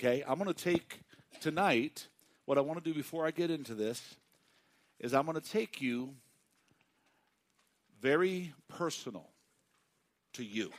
[0.00, 1.00] Okay, I'm going to take
[1.40, 2.08] tonight,
[2.46, 4.16] what I want to do before I get into this
[4.98, 6.14] is I'm going to take you
[8.00, 9.30] very personal
[10.32, 10.70] to you.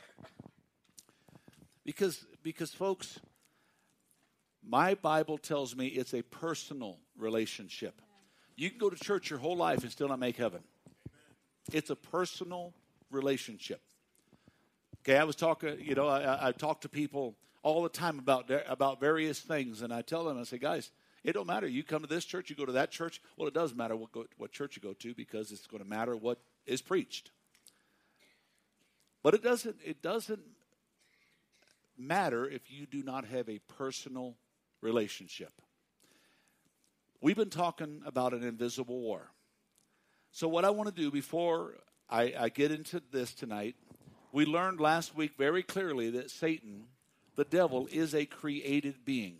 [1.84, 3.18] Because, because folks,
[4.62, 8.02] my Bible tells me it's a personal relationship.
[8.54, 10.60] You can go to church your whole life and still not make heaven.
[11.72, 12.74] It's a personal
[13.10, 13.80] relationship.
[15.00, 17.34] Okay, I was talking, you know, I, I talk to people
[17.66, 20.92] all the time about about various things, and I tell them, I say, guys,
[21.24, 21.66] it don't matter.
[21.66, 23.20] You come to this church, you go to that church.
[23.36, 25.88] Well, it does matter what go, what church you go to because it's going to
[25.88, 27.32] matter what is preached.
[29.24, 30.42] But it doesn't it doesn't
[31.98, 34.36] matter if you do not have a personal
[34.80, 35.50] relationship.
[37.20, 39.32] We've been talking about an invisible war.
[40.30, 41.78] So, what I want to do before
[42.08, 43.74] I, I get into this tonight,
[44.30, 46.84] we learned last week very clearly that Satan,
[47.36, 49.36] the devil, is a created being.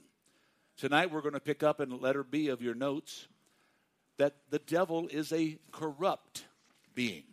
[0.76, 3.26] Tonight, we're going to pick up in letter B of your notes
[4.18, 6.44] that the devil is a corrupt
[6.94, 7.24] being.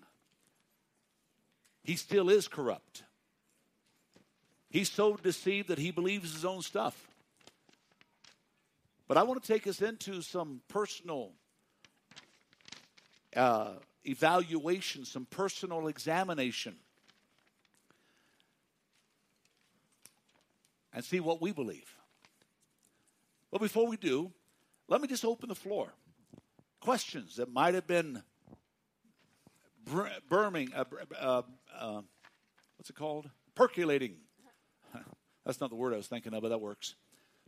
[1.83, 3.03] He still is corrupt.
[4.69, 7.07] He's so deceived that he believes his own stuff.
[9.07, 11.31] But I want to take us into some personal
[13.35, 13.73] uh,
[14.05, 16.75] evaluation, some personal examination,
[20.93, 21.97] and see what we believe.
[23.51, 24.31] But before we do,
[24.87, 25.93] let me just open the floor.
[26.79, 28.21] Questions that might have been
[30.29, 30.85] burning, uh,
[31.19, 31.41] uh,
[31.77, 32.01] uh,
[32.77, 33.29] what's it called?
[33.55, 34.15] Percolating.
[35.45, 36.95] That's not the word I was thinking of, but that works.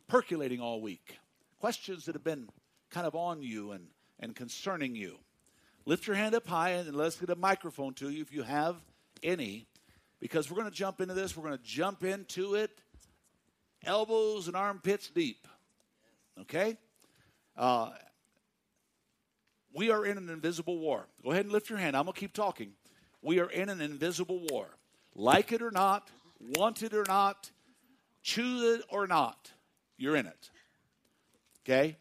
[0.07, 1.17] Percolating all week.
[1.59, 2.49] Questions that have been
[2.89, 3.87] kind of on you and,
[4.19, 5.17] and concerning you.
[5.85, 8.75] Lift your hand up high and let's get a microphone to you if you have
[9.23, 9.67] any,
[10.19, 11.35] because we're going to jump into this.
[11.35, 12.71] We're going to jump into it
[13.85, 15.47] elbows and armpits deep.
[16.41, 16.77] Okay?
[17.57, 17.91] Uh,
[19.73, 21.07] we are in an invisible war.
[21.23, 21.95] Go ahead and lift your hand.
[21.95, 22.71] I'm going to keep talking.
[23.21, 24.67] We are in an invisible war.
[25.15, 26.09] Like it or not,
[26.39, 27.51] want it or not,
[28.21, 29.51] choose it or not,
[29.97, 30.49] you're in it.
[31.63, 31.97] Okay?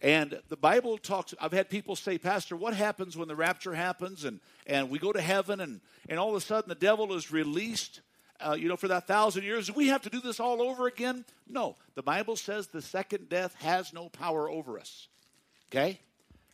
[0.00, 4.24] And the Bible talks, I've had people say, Pastor, what happens when the rapture happens
[4.24, 7.32] and, and we go to heaven and, and all of a sudden the devil is
[7.32, 8.00] released,
[8.40, 9.74] uh, you know, for that thousand years?
[9.74, 11.24] We have to do this all over again?
[11.48, 11.76] No.
[11.94, 15.08] The Bible says the second death has no power over us.
[15.70, 15.98] Okay?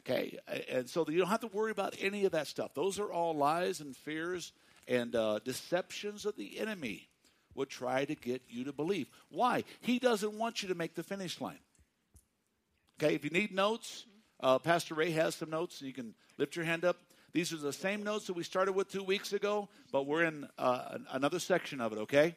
[0.07, 2.75] Okay, and so you don't have to worry about any of that stuff.
[2.75, 4.53] Those are all lies and fears
[4.87, 7.09] and uh, deceptions of the enemy
[7.55, 9.09] would try to get you to believe.
[9.31, 9.65] Why?
[9.81, 11.59] He doesn't want you to make the finish line.
[12.99, 14.05] Okay, if you need notes,
[14.41, 15.81] uh, Pastor Ray has some notes.
[15.81, 16.99] You can lift your hand up.
[17.35, 20.47] These are the same notes that we started with two weeks ago, but we're in
[20.57, 22.37] uh, another section of it, okay?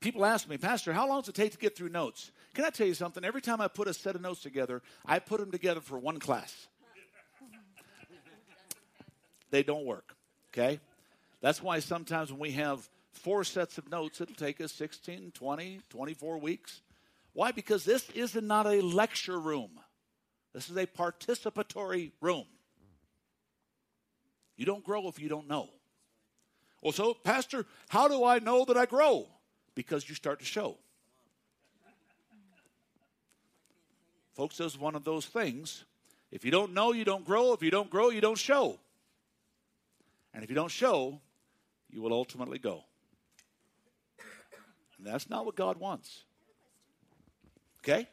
[0.00, 2.32] People ask me, Pastor, how long does it take to get through notes?
[2.54, 3.24] Can I tell you something?
[3.24, 6.18] Every time I put a set of notes together, I put them together for one
[6.18, 6.66] class.
[9.52, 10.16] they don't work,
[10.52, 10.80] okay?
[11.40, 15.80] That's why sometimes when we have four sets of notes, it'll take us 16, 20,
[15.88, 16.80] 24 weeks.
[17.32, 17.52] Why?
[17.52, 19.78] Because this is not a lecture room.
[20.52, 22.46] This is a participatory room.
[24.56, 25.68] You don't grow if you don't know.
[26.82, 29.26] Well, so, Pastor, how do I know that I grow?
[29.74, 30.78] Because you start to show.
[34.34, 35.84] Folks, this is one of those things.
[36.30, 37.52] If you don't know, you don't grow.
[37.52, 38.78] If you don't grow, you don't show.
[40.34, 41.20] And if you don't show,
[41.90, 42.84] you will ultimately go.
[44.98, 46.24] And that's not what God wants.
[47.80, 48.06] Okay?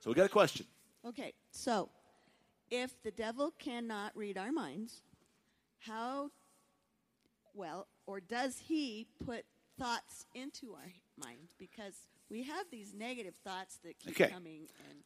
[0.00, 0.66] So we got a question.
[1.04, 1.88] Okay, so
[2.70, 5.02] if the devil cannot read our minds,
[5.86, 6.30] how,
[7.54, 9.44] well, or does he put
[9.78, 11.48] thoughts into our mind?
[11.58, 11.94] Because
[12.30, 14.32] we have these negative thoughts that keep okay.
[14.32, 14.68] coming.
[14.88, 14.98] And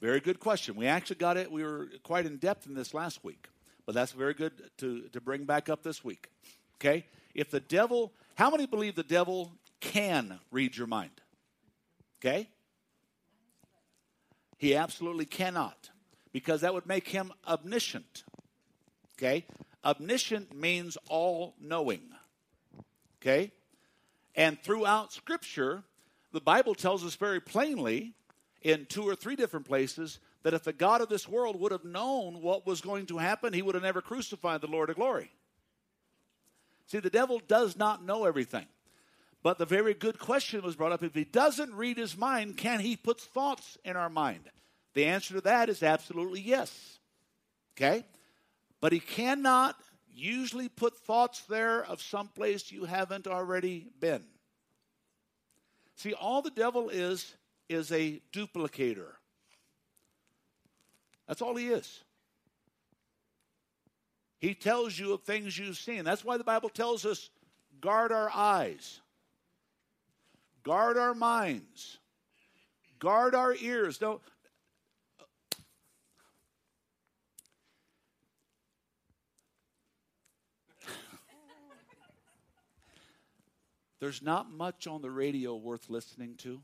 [0.00, 0.76] very good question.
[0.76, 1.50] We actually got it.
[1.50, 3.48] We were quite in depth in this last week,
[3.86, 6.28] but that's very good to, to bring back up this week.
[6.76, 7.06] Okay?
[7.34, 11.20] If the devil, how many believe the devil can read your mind?
[12.20, 12.48] Okay?
[14.58, 15.90] He absolutely cannot
[16.32, 18.24] because that would make him omniscient.
[19.18, 19.46] Okay?
[19.84, 22.02] Omniscient means all knowing.
[23.20, 23.52] Okay?
[24.34, 25.82] And throughout Scripture,
[26.32, 28.14] the Bible tells us very plainly
[28.62, 31.84] in two or three different places that if the God of this world would have
[31.84, 35.30] known what was going to happen, he would have never crucified the Lord of glory.
[36.86, 38.66] See, the devil does not know everything.
[39.42, 42.80] But the very good question was brought up if he doesn't read his mind, can
[42.80, 44.50] he put thoughts in our mind?
[44.94, 46.98] The answer to that is absolutely yes.
[47.76, 48.04] Okay?
[48.80, 49.76] But he cannot
[50.12, 54.24] usually put thoughts there of some place you haven't already been.
[55.96, 57.34] See, all the devil is
[57.68, 59.12] is a duplicator.
[61.28, 62.02] That's all he is.
[64.40, 66.04] He tells you of things you've seen.
[66.04, 67.30] That's why the Bible tells us
[67.80, 69.00] guard our eyes,
[70.64, 71.98] guard our minds,
[72.98, 73.98] guard our ears.
[73.98, 74.20] Don't.
[84.00, 86.62] There's not much on the radio worth listening to.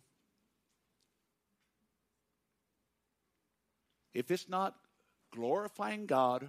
[4.15, 4.75] If it's not
[5.35, 6.49] glorifying God,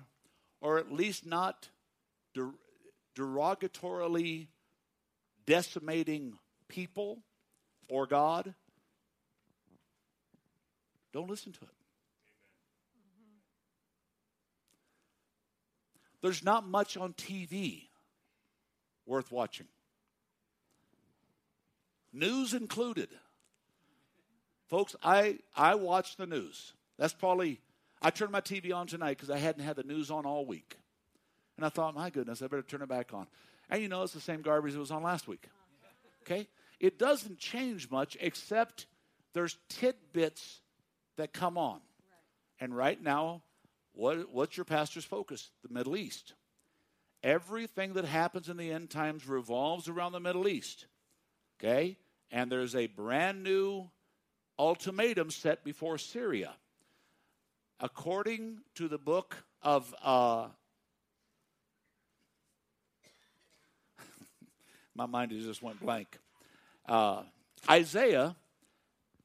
[0.62, 1.68] or at least not
[2.34, 2.56] der-
[3.18, 4.48] derogatorily
[5.46, 6.38] decimating
[6.70, 7.20] people
[7.90, 8.54] or God,
[11.12, 11.70] don't listen to it.
[16.22, 17.90] There's not much on TV
[19.06, 19.68] worth watching
[22.18, 23.10] news included.
[24.68, 26.74] Folks, I, I watch the news.
[26.98, 27.62] That's probably,
[28.02, 30.78] I turned my TV on tonight because I hadn't had the news on all week.
[31.56, 33.28] And I thought, my goodness, I better turn it back on.
[33.70, 35.48] And you know, it's the same garbage that was on last week.
[36.24, 36.48] Okay?
[36.80, 38.86] It doesn't change much except
[39.34, 40.62] there's tidbits
[41.16, 41.80] that come on.
[42.60, 43.42] And right now,
[43.94, 45.50] what, what's your pastor's focus?
[45.64, 46.34] The Middle East.
[47.24, 50.86] Everything that happens in the end times revolves around the Middle East.
[51.60, 51.98] Okay?
[52.32, 53.90] And there's a brand new
[54.60, 56.54] ultimatum set before Syria.
[57.80, 60.48] According to the book of uh,
[64.96, 66.18] my mind just went blank.
[66.88, 67.22] Uh,
[67.70, 68.36] Isaiah,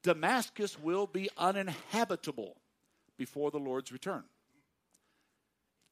[0.03, 2.57] Damascus will be uninhabitable
[3.17, 4.23] before the Lord's return.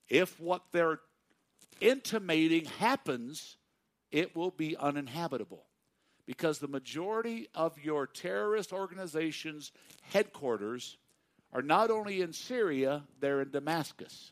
[0.10, 1.00] If what they're
[1.80, 3.58] intimating happens,
[4.12, 5.64] it will be uninhabitable
[6.32, 9.74] because the majority of your terrorist organization's
[10.14, 10.96] headquarters
[11.52, 14.32] are not only in Syria, they're in Damascus.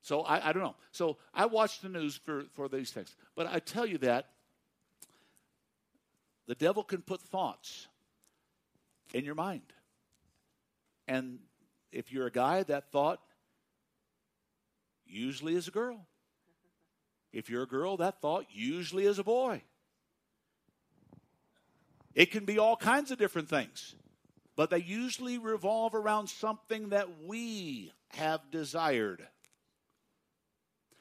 [0.00, 0.76] So I, I, don't know.
[0.92, 3.16] So I watch the news for, for these things.
[3.34, 4.28] But I tell you that
[6.46, 7.88] the devil can put thoughts
[9.12, 9.72] in your mind.
[11.08, 11.40] And
[11.90, 13.18] if you're a guy, that thought
[15.04, 16.06] usually is a girl.
[17.32, 19.62] If you're a girl, that thought usually is a boy.
[22.14, 23.94] It can be all kinds of different things,
[24.56, 29.26] but they usually revolve around something that we have desired.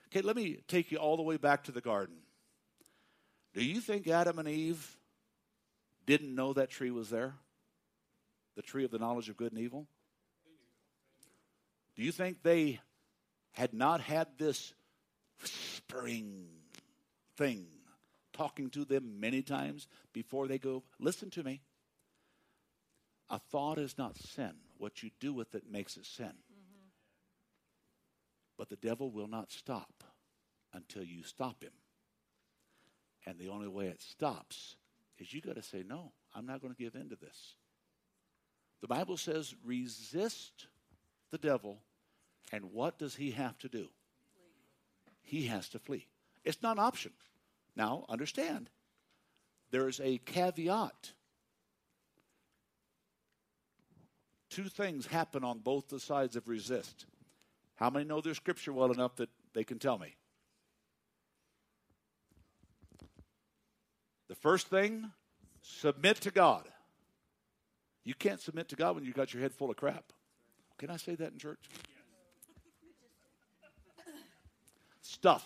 [0.07, 2.17] Okay, let me take you all the way back to the garden.
[3.53, 4.97] Do you think Adam and Eve
[6.05, 7.33] didn't know that tree was there?
[8.55, 9.87] The tree of the knowledge of good and evil?
[11.95, 12.79] Do you think they
[13.53, 14.73] had not had this
[15.41, 16.45] whispering
[17.37, 17.67] thing,
[18.33, 21.61] talking to them many times before they go, Listen to me.
[23.29, 24.53] A thought is not sin.
[24.77, 26.27] What you do with it makes it sin.
[26.27, 26.87] Mm-hmm.
[28.57, 30.03] But the devil will not stop
[30.73, 31.73] until you stop him.
[33.25, 34.77] And the only way it stops
[35.17, 37.55] is you got to say, No, I'm not going to give in to this.
[38.81, 40.67] The Bible says, resist
[41.31, 41.81] the devil,
[42.51, 43.89] and what does he have to do?
[45.27, 46.07] He has to flee.
[46.45, 47.11] It's not an option.
[47.75, 48.69] Now, understand,
[49.71, 51.11] there's a caveat.
[54.49, 57.05] Two things happen on both the sides of resist.
[57.75, 60.15] How many know their scripture well enough that they can tell me?
[64.29, 65.11] The first thing,
[65.61, 66.63] submit to God.
[68.05, 70.13] You can't submit to God when you've got your head full of crap.
[70.77, 71.59] Can I say that in church?
[75.17, 75.43] Stuff.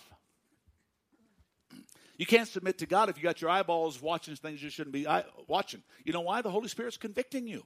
[2.18, 5.08] You can't submit to God if you got your eyeballs watching things you shouldn't be
[5.48, 5.82] watching.
[6.04, 6.42] You know why?
[6.42, 7.64] The Holy Spirit's convicting you.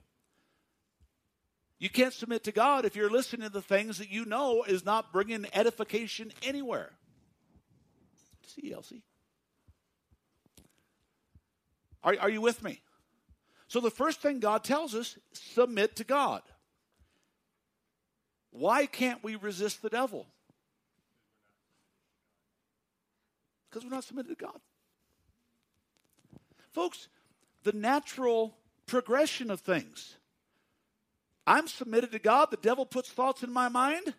[1.78, 4.84] You can't submit to God if you're listening to the things that you know is
[4.84, 6.92] not bringing edification anywhere.
[8.46, 9.02] See, Elsie?
[12.02, 12.80] Are, are you with me?
[13.68, 16.40] So the first thing God tells us, submit to God.
[18.52, 20.26] Why can't we resist the devil?
[23.76, 24.58] Because we're not submitted to God.
[26.72, 27.08] Folks,
[27.62, 28.56] the natural
[28.86, 30.16] progression of things.
[31.46, 32.50] I'm submitted to God.
[32.50, 34.14] The devil puts thoughts in my mind.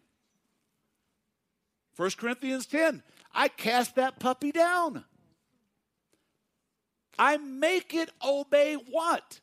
[1.95, 3.01] 1 Corinthians 10.
[3.33, 5.03] I cast that puppy down.
[7.17, 9.39] I make it obey what?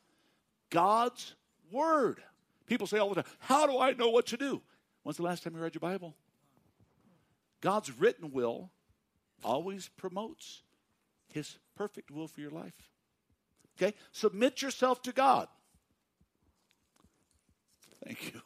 [0.69, 1.35] God's
[1.73, 2.23] word.
[2.67, 4.61] People say all the time, How do I know what to do?
[5.03, 6.15] When's the last time you read your Bible?
[7.59, 8.71] God's written will
[9.43, 10.61] always promotes
[11.29, 12.89] His perfect will for your life.
[13.77, 13.95] Okay?
[14.11, 15.47] Submit yourself to God.
[18.05, 18.41] Thank you.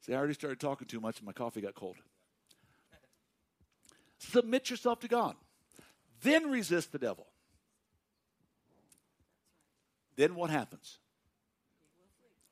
[0.00, 1.96] See, I already started talking too much and my coffee got cold.
[4.18, 5.36] Submit yourself to God.
[6.22, 7.26] Then resist the devil.
[10.16, 10.98] Then what happens?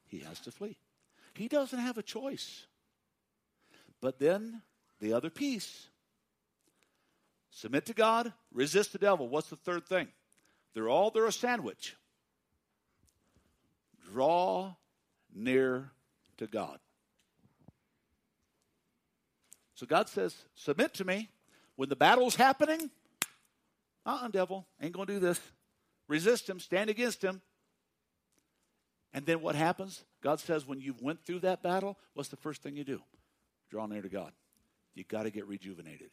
[0.07, 0.79] He has to flee.
[1.35, 2.67] He doesn't have a choice.
[4.01, 4.63] But then
[5.01, 5.89] the other piece
[7.57, 9.29] submit to God, resist the devil.
[9.29, 10.09] What's the third thing?
[10.75, 11.97] They're all they're a sandwich.
[14.13, 14.75] Draw
[15.35, 15.91] near
[16.37, 16.79] to God.
[19.75, 21.29] So God says, Submit to me.
[21.77, 22.91] When the battle's happening,
[24.05, 25.41] uh uh devil, ain't going to do this.
[26.09, 27.43] Resist him, stand against him.
[29.13, 30.05] And then what happens?
[30.23, 33.01] God says, when you've went through that battle, what's the first thing you do?
[33.71, 34.33] Draw near to God.
[34.95, 36.11] You got to get rejuvenated.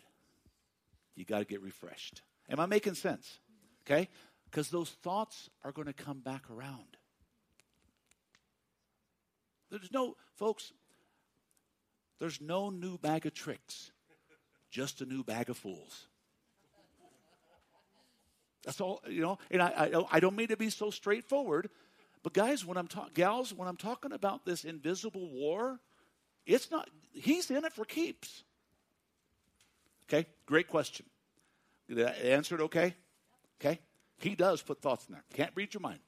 [1.15, 2.21] You got to get refreshed.
[2.49, 3.39] Am I making sense?
[3.85, 4.09] Okay?
[4.45, 6.97] Because those thoughts are going to come back around.
[9.69, 10.71] There's no, folks,
[12.19, 13.91] there's no new bag of tricks,
[14.69, 16.07] just a new bag of fools.
[18.63, 21.69] That's all, you know, and I, I, I don't mean to be so straightforward,
[22.21, 25.79] but guys, when I'm talking, gals, when I'm talking about this invisible war,
[26.45, 28.43] it's not, he's in it for keeps.
[30.13, 31.07] Okay, great question.
[31.89, 32.93] Did I answer it okay?
[33.59, 33.79] Okay,
[34.19, 35.23] he does put thoughts in there.
[35.33, 35.99] Can't read your mind.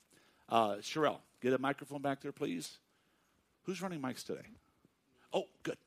[0.47, 2.77] Uh, Sherelle, get a microphone back there, please.
[3.63, 4.45] Who's running mics today?
[5.33, 5.77] Oh, good.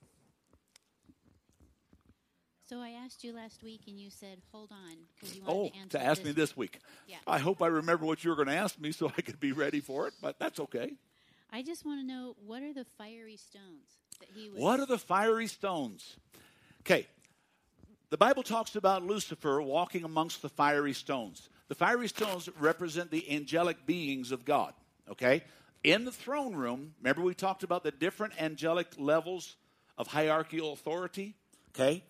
[2.69, 5.77] So I asked you last week, and you said, "Hold on," because you Oh, to
[5.77, 6.81] answer to ask this me this week.
[7.07, 7.19] Yeah.
[7.25, 9.53] I hope I remember what you were going to ask me so I could be
[9.53, 10.97] ready for it, but that's okay.
[11.53, 14.59] I just want to know what are the fiery stones that he was.
[14.59, 16.17] What are the fiery stones?
[16.81, 17.07] Okay.
[18.11, 21.51] The Bible talks about Lucifer walking amongst the fiery stones.
[21.69, 24.73] The fiery stones represent the angelic beings of God.
[25.11, 25.43] Okay?
[25.85, 29.57] In the throne room, remember we talked about the different angelic levels
[29.99, 31.35] of hierarchical authority?
[31.75, 32.03] Okay?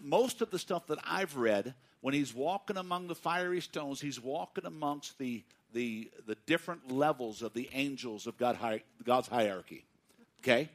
[0.00, 4.18] Most of the stuff that I've read, when he's walking among the fiery stones, he's
[4.18, 5.44] walking amongst the,
[5.74, 8.58] the, the different levels of the angels of God,
[9.04, 9.84] God's hierarchy.
[10.40, 10.70] Okay?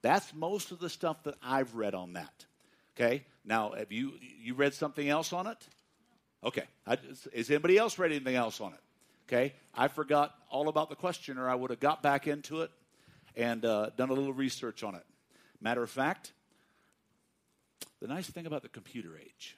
[0.00, 2.44] That's most of the stuff that I've read on that.
[2.96, 3.24] Okay?
[3.46, 4.12] Now, have you
[4.42, 5.68] you read something else on it?
[6.44, 6.64] Okay.
[6.86, 6.98] I,
[7.32, 8.80] is anybody else read anything else on it?
[9.28, 9.54] Okay.
[9.74, 12.70] I forgot all about the question, or I would have got back into it
[13.36, 15.04] and uh, done a little research on it.
[15.60, 16.32] Matter of fact,
[18.00, 19.56] the nice thing about the computer age.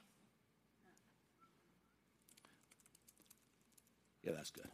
[4.23, 4.67] Yeah, that's good.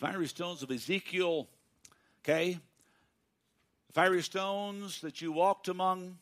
[0.00, 1.46] Fiery stones of Ezekiel,
[2.24, 2.58] okay?
[3.92, 6.16] Fiery stones that you walked among.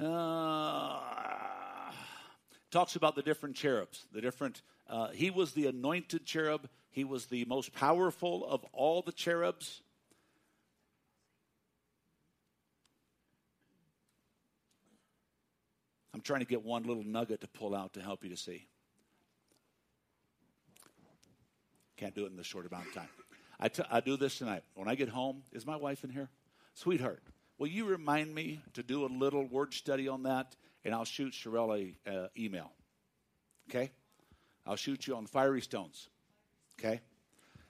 [0.00, 1.00] Uh,
[2.70, 4.62] talks about the different cherubs, the different.
[4.88, 6.66] Uh, he was the anointed cherub.
[6.90, 9.82] He was the most powerful of all the cherubs.
[16.14, 18.66] I'm trying to get one little nugget to pull out to help you to see.
[21.98, 23.08] Can't do it in this short amount of time.
[23.58, 24.62] I, t- I do this tonight.
[24.74, 26.28] When I get home, is my wife in here?
[26.74, 27.20] Sweetheart,
[27.58, 30.54] will you remind me to do a little word study on that?
[30.84, 32.70] And I'll shoot Sherelle a uh, email.
[33.68, 33.90] Okay?
[34.64, 36.08] I'll shoot you on fiery stones.
[36.78, 37.00] Okay?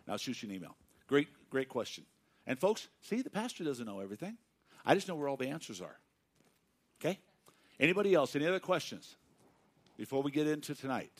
[0.04, 0.76] And I'll shoot you an email.
[1.06, 2.04] Great, great question.
[2.47, 4.37] And folks, see, the pastor doesn't know everything.
[4.85, 5.97] I just know where all the answers are.
[7.00, 7.18] Okay?
[7.80, 8.37] Anybody else?
[8.37, 9.16] Any other questions
[9.97, 11.12] before we get into tonight?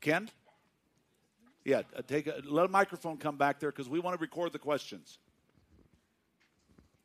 [0.00, 0.30] Ken?
[1.64, 4.52] Yeah, uh, take a, let a microphone come back there because we want to record
[4.52, 5.18] the questions.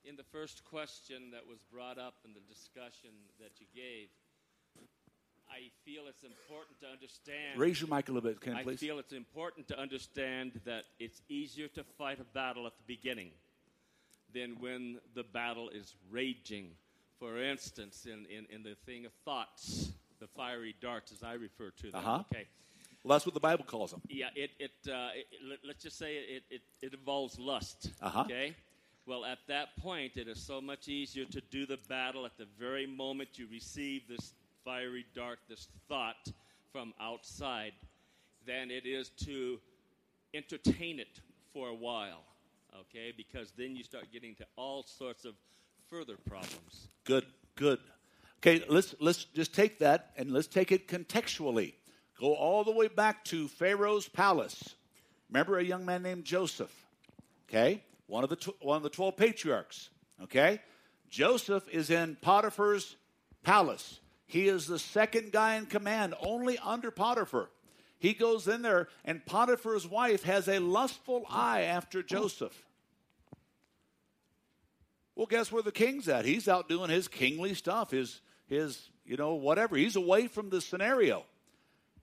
[0.04, 4.10] In the first question that was brought up in the discussion that you gave,
[5.50, 7.58] I feel it's important to understand.
[7.58, 8.84] Raise your mic a little bit, Ken, I please.
[8.84, 12.84] I feel it's important to understand that it's easier to fight a battle at the
[12.86, 13.30] beginning
[14.34, 16.72] than when the battle is raging.
[17.18, 21.72] For instance, in, in, in the thing of thoughts, the fiery darts, as I refer
[21.82, 21.96] to them.
[21.96, 22.24] Uh-huh.
[22.32, 22.48] Okay.
[23.04, 24.02] Well, that's what the Bible calls them.
[24.10, 27.92] Yeah, it, it, uh, it, let- let's just say it, it, it involves lust.
[28.02, 28.22] Uh-huh.
[28.22, 28.54] Okay?
[29.06, 32.46] Well, at that point, it is so much easier to do the battle at the
[32.60, 36.28] very moment you receive this fiery dart, this thought
[36.72, 37.74] from outside,
[38.46, 39.60] than it is to
[40.34, 41.22] entertain it
[41.54, 42.24] for a while.
[42.82, 43.14] Okay?
[43.16, 45.34] Because then you start getting to all sorts of
[45.90, 46.90] further problems.
[47.06, 47.26] Good,
[47.56, 47.80] good.
[48.42, 51.74] Okay, let's let's just take that and let's take it contextually.
[52.20, 54.76] Go all the way back to Pharaoh's palace.
[55.30, 56.74] Remember a young man named Joseph.
[57.48, 59.90] Okay, one of the tw- one of the twelve patriarchs.
[60.24, 60.60] Okay,
[61.10, 62.96] Joseph is in Potiphar's
[63.44, 64.00] palace.
[64.28, 67.50] He is the second guy in command, only under Potiphar.
[67.98, 72.66] He goes in there, and Potiphar's wife has a lustful eye after Joseph.
[75.16, 76.26] Well, guess where the king's at?
[76.26, 79.76] He's out doing his kingly stuff, his his, you know, whatever.
[79.76, 81.24] He's away from the scenario.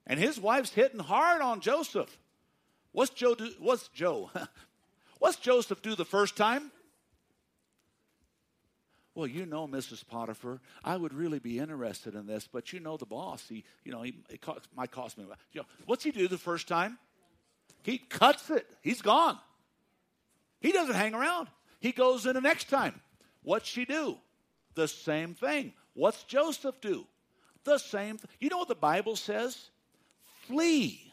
[0.06, 2.16] And his wife's hitting hard on Joseph.
[2.92, 3.50] What's Joe do?
[3.58, 4.30] What's Joe?
[5.18, 6.70] what's Joseph do the first time?
[9.14, 10.06] Well, you know, Mrs.
[10.06, 13.42] Potiphar, I would really be interested in this, but you know the boss.
[13.48, 15.24] He, you know, he it cost, might cost me.
[15.52, 16.98] You know, what's he do the first time?
[17.82, 18.66] He cuts it.
[18.82, 19.38] He's gone.
[20.60, 21.48] He doesn't hang around.
[21.80, 23.00] He goes in the next time.
[23.42, 24.18] What's she do?
[24.74, 25.72] The same thing.
[25.94, 27.06] What's Joseph do?
[27.64, 28.18] The same.
[28.18, 29.70] Th- you know what the Bible says?
[30.46, 31.12] Flee.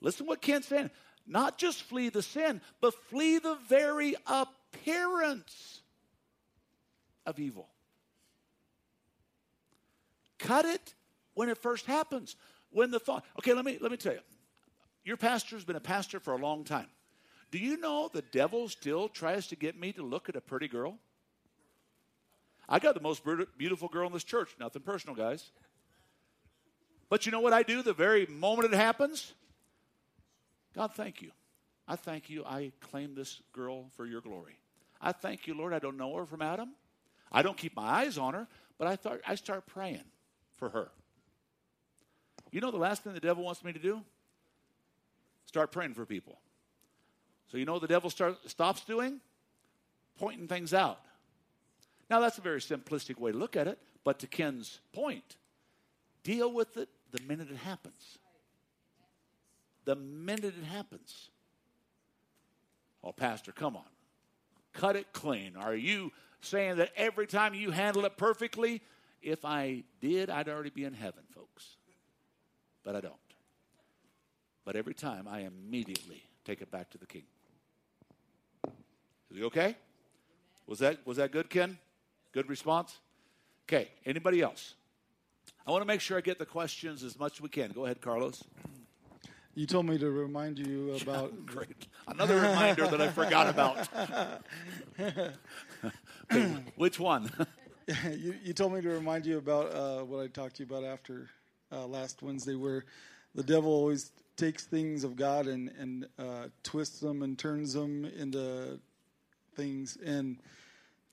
[0.00, 0.90] Listen what Ken's saying.
[1.26, 5.80] Not just flee the sin, but flee the very appearance
[7.24, 7.68] of evil.
[10.38, 10.94] Cut it
[11.34, 12.36] when it first happens.
[12.70, 14.20] When the thought, okay, let me let me tell you.
[15.04, 16.88] Your pastor's been a pastor for a long time.
[17.50, 20.68] Do you know the devil still tries to get me to look at a pretty
[20.68, 20.98] girl?
[22.68, 23.22] I got the most
[23.56, 24.56] beautiful girl in this church.
[24.58, 25.52] Nothing personal, guys.
[27.08, 29.32] But you know what I do the very moment it happens?
[30.74, 31.30] God, thank you.
[31.88, 32.44] I thank you.
[32.44, 34.58] I claim this girl for your glory.
[35.00, 35.72] I thank you, Lord.
[35.72, 36.70] I don't know her from Adam.
[37.30, 38.48] I don't keep my eyes on her,
[38.78, 40.04] but I thought I start praying
[40.56, 40.88] for her.
[42.50, 44.00] You know the last thing the devil wants me to do?
[45.46, 46.38] Start praying for people.
[47.50, 49.20] So you know what the devil start, stops doing?
[50.18, 51.00] Pointing things out.
[52.08, 55.36] Now, that's a very simplistic way to look at it, but to Ken's point,
[56.22, 58.18] deal with it the minute it happens.
[59.84, 61.30] The minute it happens.
[63.02, 63.84] Oh, Pastor, come on.
[64.72, 65.56] Cut it clean.
[65.56, 68.82] Are you saying that every time you handle it perfectly?
[69.22, 71.76] If I did, I'd already be in heaven, folks.
[72.84, 73.14] But I don't.
[74.64, 77.24] But every time, I immediately take it back to the king.
[79.30, 79.76] Is he okay?
[80.66, 81.78] Was that, was that good, Ken?
[82.32, 82.98] Good response?
[83.64, 84.74] Okay, anybody else?
[85.66, 87.72] I want to make sure I get the questions as much as we can.
[87.72, 88.44] Go ahead, Carlos.
[89.56, 91.44] You told me to remind you about.
[91.44, 91.88] Great.
[92.06, 93.88] Another reminder that I forgot about.
[96.76, 97.30] which one?
[98.16, 100.84] you, you, told me to remind you about uh, what I talked to you about
[100.84, 101.30] after
[101.72, 102.84] uh, last Wednesday, where
[103.34, 108.04] the devil always takes things of God and, and uh, twists them and turns them
[108.04, 108.78] into
[109.56, 109.98] things.
[110.04, 110.38] And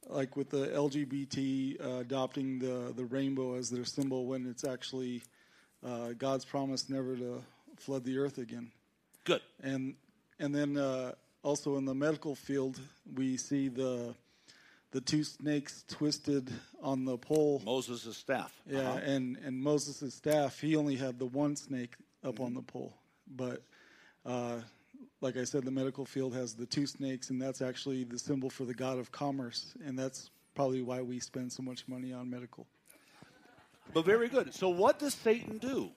[0.09, 5.21] like with the LGBT uh, adopting the the rainbow as their symbol when it's actually
[5.85, 7.43] uh, God's promise never to
[7.77, 8.71] flood the earth again.
[9.23, 9.41] Good.
[9.61, 9.95] And
[10.39, 11.13] and then uh,
[11.43, 12.79] also in the medical field,
[13.15, 14.15] we see the
[14.91, 17.61] the two snakes twisted on the pole.
[17.65, 18.53] Moses' staff.
[18.69, 18.99] Yeah, uh-huh.
[19.03, 22.43] and and Moses' staff, he only had the one snake up mm-hmm.
[22.43, 22.93] on the pole,
[23.27, 23.61] but.
[25.23, 28.49] Like I said, the medical field has the two snakes, and that's actually the symbol
[28.49, 32.29] for the god of commerce, and that's probably why we spend so much money on
[32.29, 32.67] medical.
[33.93, 34.53] But very good.
[34.53, 35.91] So, what does Satan do?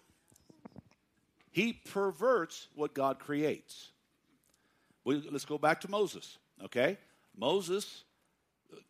[1.50, 3.90] He perverts what God creates.
[5.04, 6.38] We, let's go back to Moses.
[6.62, 6.96] Okay,
[7.36, 8.04] Moses,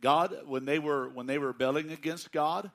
[0.03, 2.70] God, when they were when they were rebelling against God,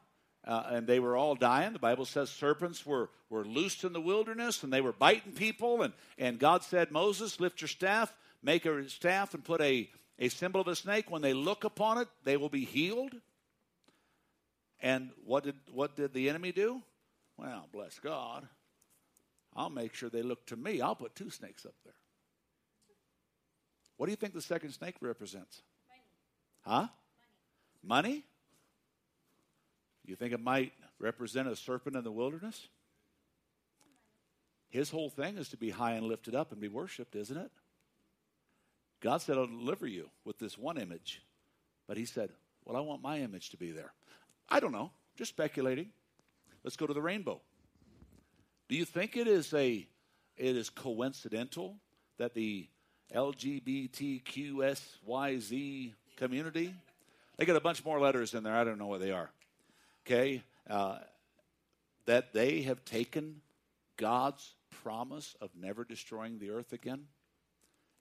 [0.46, 1.74] uh, and they were all dying.
[1.74, 5.84] The Bible says serpents were, were loosed in the wilderness and they were biting people.
[5.84, 10.30] And, and God said, Moses, lift your staff, make a staff, and put a, a
[10.30, 11.12] symbol of a snake.
[11.12, 13.14] When they look upon it, they will be healed.
[14.82, 16.82] And what did, what did the enemy do?
[17.38, 18.48] Well, bless God.
[19.56, 20.82] I'll make sure they look to me.
[20.82, 21.94] I'll put two snakes up there.
[23.98, 25.62] What do you think the second snake represents?
[26.66, 26.78] Money.
[26.78, 26.88] Huh?
[27.84, 28.10] Money.
[28.10, 28.24] Money?
[30.06, 32.68] You think it might represent a serpent in the wilderness?
[34.70, 37.52] His whole thing is to be high and lifted up and be worshiped, isn't it?
[39.02, 41.22] God said, I'll deliver you with this one image.
[41.88, 42.30] But he said,
[42.64, 43.92] Well, I want my image to be there.
[44.48, 45.90] I don't know, just speculating.
[46.64, 47.42] Let's go to the rainbow.
[48.70, 49.86] Do you think it is a
[50.38, 51.76] it is coincidental
[52.18, 52.70] that the
[53.14, 56.74] LGBTQSYZ community
[57.38, 58.56] they got a bunch more letters in there.
[58.56, 59.32] I don't know what they are
[60.06, 61.00] okay, uh,
[62.06, 63.42] that they have taken
[63.98, 67.06] God's promise of never destroying the earth again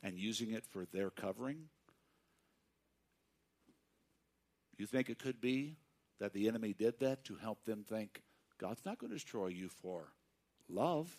[0.02, 1.68] and using it for their covering?
[4.78, 5.76] You think it could be
[6.20, 8.22] that the enemy did that to help them think
[8.58, 10.12] God's not going to destroy you for
[10.68, 11.18] love?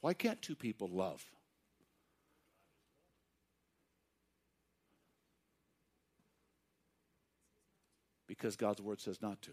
[0.00, 1.24] Why can't two people love?
[8.42, 9.52] Because God's word says not to.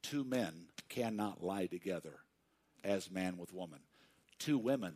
[0.00, 0.54] Two men
[0.88, 2.14] cannot lie together
[2.82, 3.80] as man with woman.
[4.38, 4.94] Two women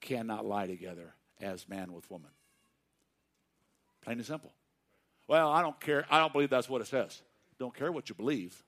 [0.00, 2.30] cannot lie together as man with woman.
[4.04, 4.52] Plain and simple.
[5.26, 6.06] Well, I don't care.
[6.08, 7.20] I don't believe that's what it says.
[7.58, 8.62] Don't care what you believe.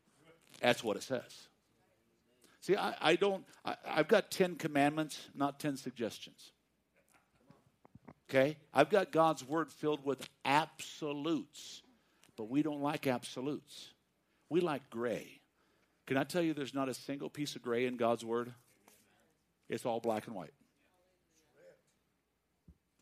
[0.61, 1.47] That's what it says.
[2.63, 6.51] See, I, I don't, I, I've got 10 commandments, not 10 suggestions.
[8.29, 8.57] Okay?
[8.75, 11.83] I've got God's word filled with absolutes,
[12.37, 13.89] but we don't like absolutes.
[14.49, 15.41] We like gray.
[16.07, 18.53] Can I tell you there's not a single piece of gray in God's word?
[19.69, 20.53] It's all black and white.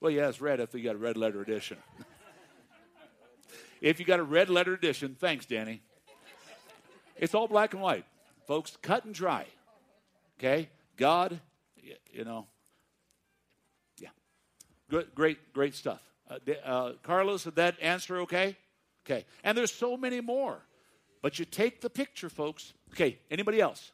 [0.01, 1.79] Well, yeah, it's red if you got a red letter edition.
[3.81, 5.83] if you got a red letter edition, thanks, Danny.
[7.17, 8.05] It's all black and white,
[8.47, 9.47] folks, cut and dry.
[10.39, 10.69] Okay?
[10.97, 11.41] God,
[12.13, 12.47] you know,
[13.99, 14.09] yeah.
[14.91, 16.01] Good, great, great stuff.
[16.29, 18.57] Uh, uh, Carlos, did that answer okay?
[19.05, 19.25] Okay.
[19.43, 20.61] And there's so many more.
[21.23, 22.75] But you take the picture, folks.
[22.93, 23.93] Okay, anybody else?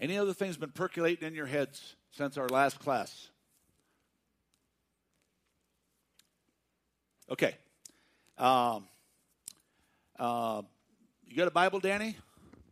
[0.00, 3.28] Any other things been percolating in your heads since our last class?
[7.30, 7.54] Okay.
[8.38, 8.86] Um,
[10.18, 10.62] uh,
[11.26, 12.16] you got a Bible, Danny?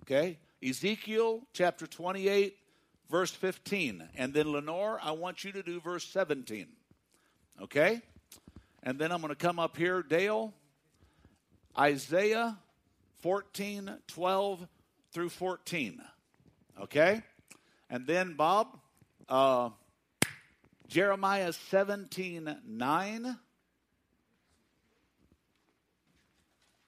[0.03, 0.39] Okay.
[0.63, 2.57] Ezekiel chapter 28,
[3.11, 4.09] verse 15.
[4.17, 6.67] And then, Lenore, I want you to do verse 17.
[7.61, 8.01] Okay?
[8.83, 10.53] And then I'm going to come up here, Dale,
[11.79, 12.59] Isaiah
[13.21, 14.69] 14, 12
[15.13, 16.03] through 14.
[16.81, 17.23] Okay?
[17.89, 18.79] And then, Bob,
[19.29, 19.71] uh,
[20.89, 23.39] Jeremiah 17, 9.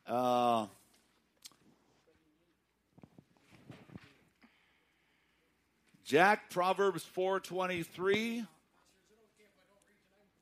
[0.07, 0.66] Uh,
[6.05, 8.47] Jack, Proverbs 4.23.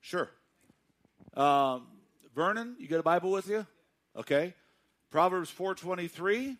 [0.00, 0.28] Sure.
[1.34, 1.86] Um,
[2.34, 3.64] Vernon, you got a Bible with you?
[4.16, 4.54] Okay.
[5.10, 6.56] Proverbs 4.23.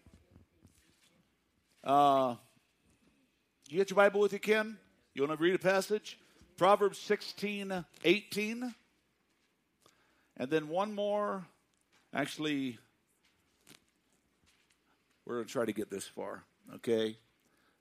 [1.85, 2.35] Uh,
[3.69, 4.79] you get your Bible with you, Ken?
[5.15, 6.19] You want to read a passage?
[6.57, 8.75] Proverbs 16, 18.
[10.37, 11.45] And then one more.
[12.15, 12.79] Actually,
[15.27, 16.43] we're going to try to get this far,
[16.77, 17.17] okay?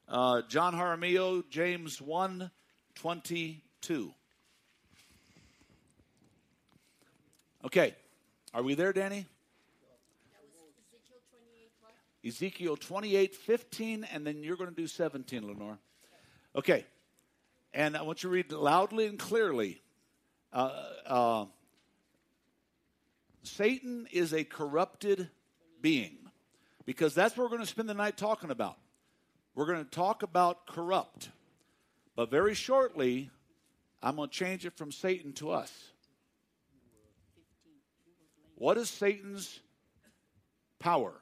[0.08, 2.52] Uh, John Jaramillo, James 1,
[2.96, 4.14] 22.
[7.66, 7.96] Okay.
[8.54, 9.26] Are we there, Danny?
[12.26, 15.80] Ezekiel 28, 15, and then you're going to do 17, Lenore.
[16.56, 16.86] Okay.
[17.74, 19.82] And I want you to read loudly and clearly.
[20.54, 20.72] Uh,
[21.06, 21.46] uh,
[23.44, 25.30] Satan is a corrupted
[25.82, 26.18] being
[26.86, 28.78] because that's what we're going to spend the night talking about.
[29.56, 31.30] We're going to talk about corrupt.
[32.16, 33.32] But very shortly,
[34.04, 35.72] I'm going to change it from Satan to us.
[38.56, 39.60] What is Satan's
[40.80, 41.14] power?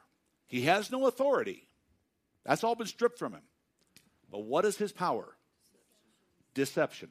[0.49, 1.63] He has no authority.
[2.43, 3.43] That's all been stripped from him.
[4.31, 5.35] But what is his power?
[6.55, 7.09] Deception.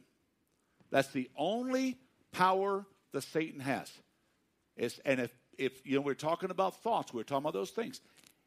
[0.90, 1.96] That's the only
[2.32, 3.90] power that Satan has.
[4.76, 8.00] It's, and if, if you know we're talking about thoughts, we're talking about those things.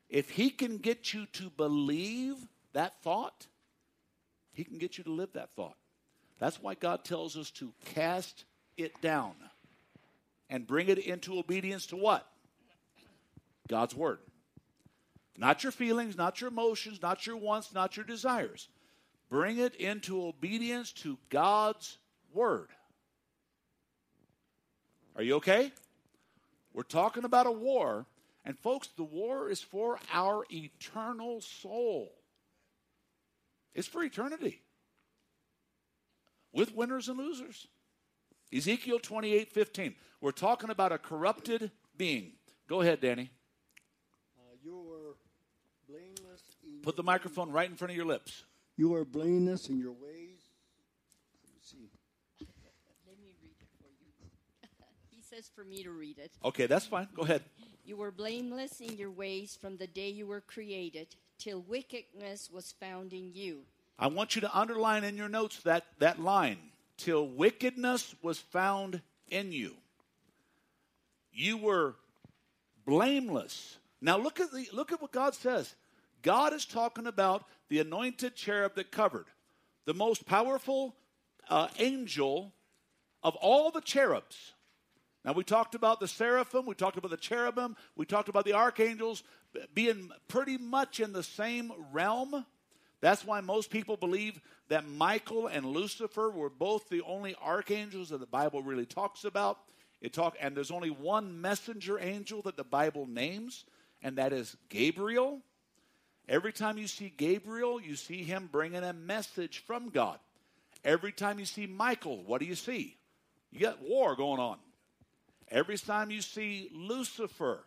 [0.10, 2.36] If he can get you to believe
[2.74, 3.48] that thought,
[4.52, 5.78] he can get you to live that thought.
[6.40, 8.44] That's why God tells us to cast
[8.76, 9.36] it down
[10.50, 12.28] and bring it into obedience to what?
[13.70, 14.20] God's word.
[15.38, 18.67] Not your feelings, not your emotions, not your wants, not your desires.
[19.30, 21.98] Bring it into obedience to God's
[22.34, 22.70] word.
[25.15, 25.72] Are you okay?
[26.74, 28.06] We're talking about a war,
[28.46, 32.13] and folks, the war is for our eternal soul.
[33.74, 34.62] It's for eternity.
[36.54, 37.67] With winners and losers.
[38.54, 39.96] Ezekiel 28 15.
[40.20, 42.34] We're talking about a corrupted being.
[42.67, 43.32] Go ahead, Danny.
[44.38, 45.15] Uh, you were
[45.88, 46.41] blameless.
[46.63, 48.44] In Put the microphone right in front of your lips.
[48.78, 50.39] You were blameless in your ways.
[51.44, 51.89] Let me see.
[53.08, 54.30] Let me read it for you.
[55.10, 56.32] he says for me to read it.
[56.44, 57.08] Okay, that's fine.
[57.15, 57.44] Go ahead.
[57.86, 62.72] You were blameless in your ways from the day you were created, till wickedness was
[62.80, 63.62] found in you.
[64.00, 66.58] I want you to underline in your notes that, that line
[66.98, 69.76] till wickedness was found in you.
[71.34, 71.96] You were
[72.86, 73.78] blameless.
[74.02, 75.76] Now look at the look at what God says.
[76.22, 79.26] God is talking about the anointed cherub that covered
[79.86, 80.96] the most powerful
[81.50, 82.54] uh, angel
[83.24, 84.54] of all the cherubs.
[85.24, 88.54] Now, we talked about the seraphim, we talked about the cherubim, we talked about the
[88.54, 89.24] archangels
[89.74, 92.46] being pretty much in the same realm.
[93.02, 98.20] That's why most people believe that Michael and Lucifer were both the only archangels that
[98.20, 99.60] the Bible really talks about.
[100.02, 103.66] It talk, and there's only one messenger angel that the Bible names,
[104.02, 105.42] and that is Gabriel.
[106.28, 110.20] Every time you see Gabriel, you see him bringing a message from God.
[110.84, 112.98] Every time you see Michael, what do you see?
[113.52, 114.58] You got war going on.
[115.50, 117.64] Every time you see Lucifer,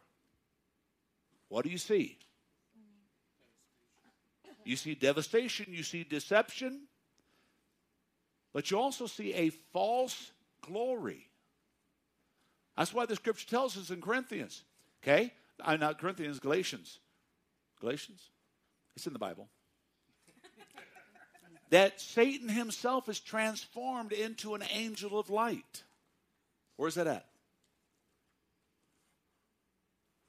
[1.49, 2.19] what do you see?
[4.65, 6.83] You see devastation, you see deception,
[8.55, 11.29] but you also see a false glory.
[12.77, 14.65] That's why the scripture tells us in Corinthians,
[15.03, 15.33] okay?
[15.61, 16.99] I'm not Corinthians, Galatians.
[17.81, 18.31] Galatians?
[18.97, 19.49] It's in the Bible.
[21.71, 25.83] that Satan himself is transformed into an angel of light.
[26.77, 27.27] Where's that at?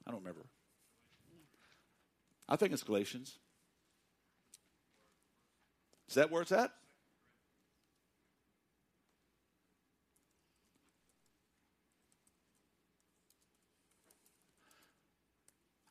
[0.06, 0.46] I don't remember.
[2.48, 3.38] I think it's Galatians.
[6.08, 6.70] Is that where it's at?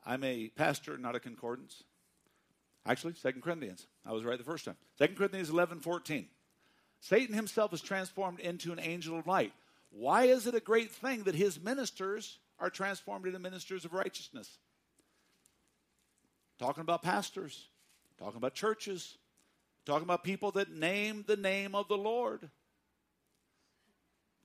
[0.05, 1.83] I'm a pastor, not a concordance.
[2.86, 3.88] Actually, Second Corinthians.
[4.06, 4.78] I was right the first time.
[4.98, 6.28] Second Corinthians 11, 14.
[7.02, 9.54] Satan himself is transformed into an angel of light.
[9.91, 14.58] Why is it a great thing that his ministers are transformed into ministers of righteousness?
[16.60, 17.67] Talking about pastors,
[18.17, 19.17] talking about churches,
[19.86, 22.50] talking about people that name the name of the Lord.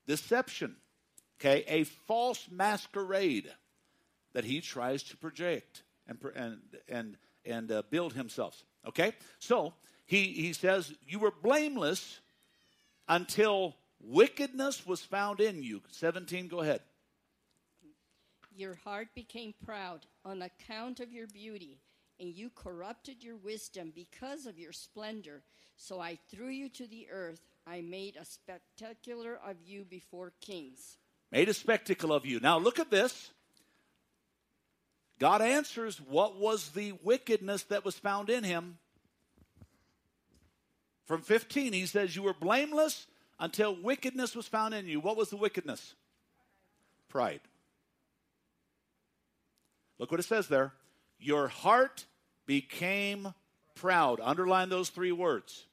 [0.07, 0.77] Deception,
[1.41, 3.51] okay, a false masquerade
[4.33, 8.65] that he tries to project and and and and uh, build himself.
[8.87, 9.75] Okay, so
[10.07, 12.21] he he says you were blameless
[13.09, 15.83] until wickedness was found in you.
[15.91, 16.81] Seventeen, go ahead.
[18.55, 21.79] Your heart became proud on account of your beauty,
[22.19, 25.43] and you corrupted your wisdom because of your splendor.
[25.77, 27.41] So I threw you to the earth.
[27.67, 30.99] I made a spectacular of you before kings.
[31.31, 32.41] Made a spectacle of you.
[32.41, 33.31] Now look at this.
[35.21, 38.79] God answers what was the wickedness that was found in him.
[41.05, 43.07] From 15, he says, You were blameless
[43.39, 44.99] until wickedness was found in you.
[44.99, 45.95] What was the wickedness?
[47.09, 47.43] Pride.
[49.99, 50.73] Look what it says there.
[51.19, 52.07] Your heart
[52.47, 53.35] became
[53.75, 54.21] proud.
[54.23, 55.67] Underline those three words.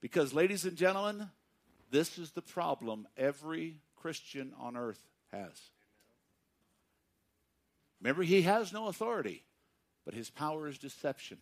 [0.00, 1.28] Because, ladies and gentlemen,
[1.92, 5.52] this is the problem every Christian on earth has.
[8.02, 9.44] Remember, he has no authority,
[10.04, 11.38] but his power is deception.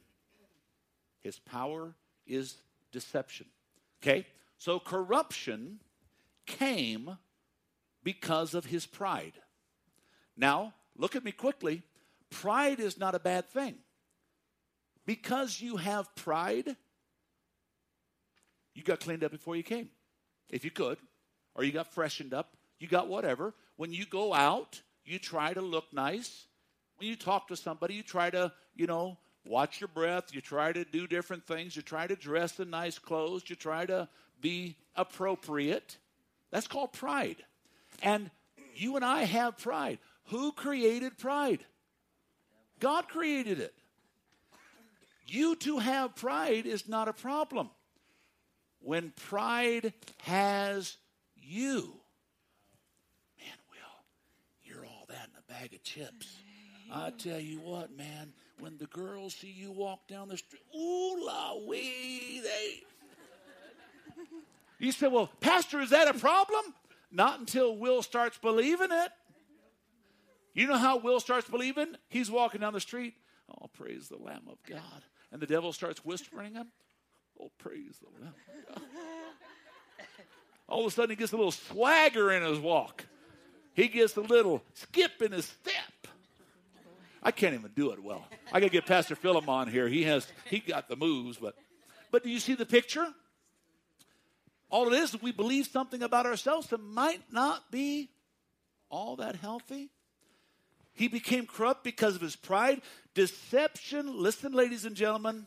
[1.23, 1.95] His power
[2.27, 2.59] is
[2.93, 3.47] deception.
[4.03, 4.27] Okay?
[4.59, 5.81] So corruption
[6.45, 7.17] came
[8.05, 9.33] because of his pride.
[10.37, 11.83] Now, look at me quickly.
[12.29, 13.77] Pride is not a bad thing.
[15.07, 16.77] Because you have pride,
[18.75, 19.89] you got cleaned up before you came,
[20.51, 20.99] if you could,
[21.55, 23.55] or you got freshened up, you got whatever.
[23.77, 26.47] When you go out, you try to look nice,
[27.01, 30.35] when you talk to somebody, you try to, you know, watch your breath.
[30.35, 31.75] You try to do different things.
[31.75, 33.45] You try to dress in nice clothes.
[33.47, 34.07] You try to
[34.43, 35.97] be appropriate.
[36.51, 37.37] That's called pride.
[38.03, 38.31] And
[38.75, 39.99] you and I have pride.
[40.27, 41.65] Who created pride?
[42.81, 43.75] God created it.
[45.27, 47.71] You to have pride is not a problem.
[48.81, 50.97] When pride has
[51.37, 51.95] you,
[53.39, 56.37] man, Will, you're all that in a bag of chips.
[56.93, 61.27] I tell you what, man, when the girls see you walk down the street, ooh
[61.27, 62.83] la wee, they.
[64.79, 66.75] You said, well, Pastor, is that a problem?
[67.13, 69.11] Not until Will starts believing it.
[70.55, 71.97] You know how Will starts believing?
[72.09, 73.15] He's walking down the street.
[73.51, 75.05] Oh, praise the Lamb of God.
[75.33, 76.73] And the devil starts whispering him.
[77.41, 78.35] Oh, praise the Lamb
[78.69, 78.85] of God.
[80.69, 83.07] All of a sudden, he gets a little swagger in his walk.
[83.75, 86.10] He gets a little skip in his step.
[87.23, 88.27] I can't even do it well.
[88.53, 89.89] I got to get Pastor Philemon here.
[89.89, 91.55] He has he got the moves, but
[92.11, 93.07] but do you see the picture?
[94.71, 98.11] All it is, we believe something about ourselves that might not be
[98.89, 99.91] all that healthy.
[100.93, 102.81] He became corrupt because of his pride,
[103.15, 104.21] deception.
[104.21, 105.47] Listen, ladies and gentlemen,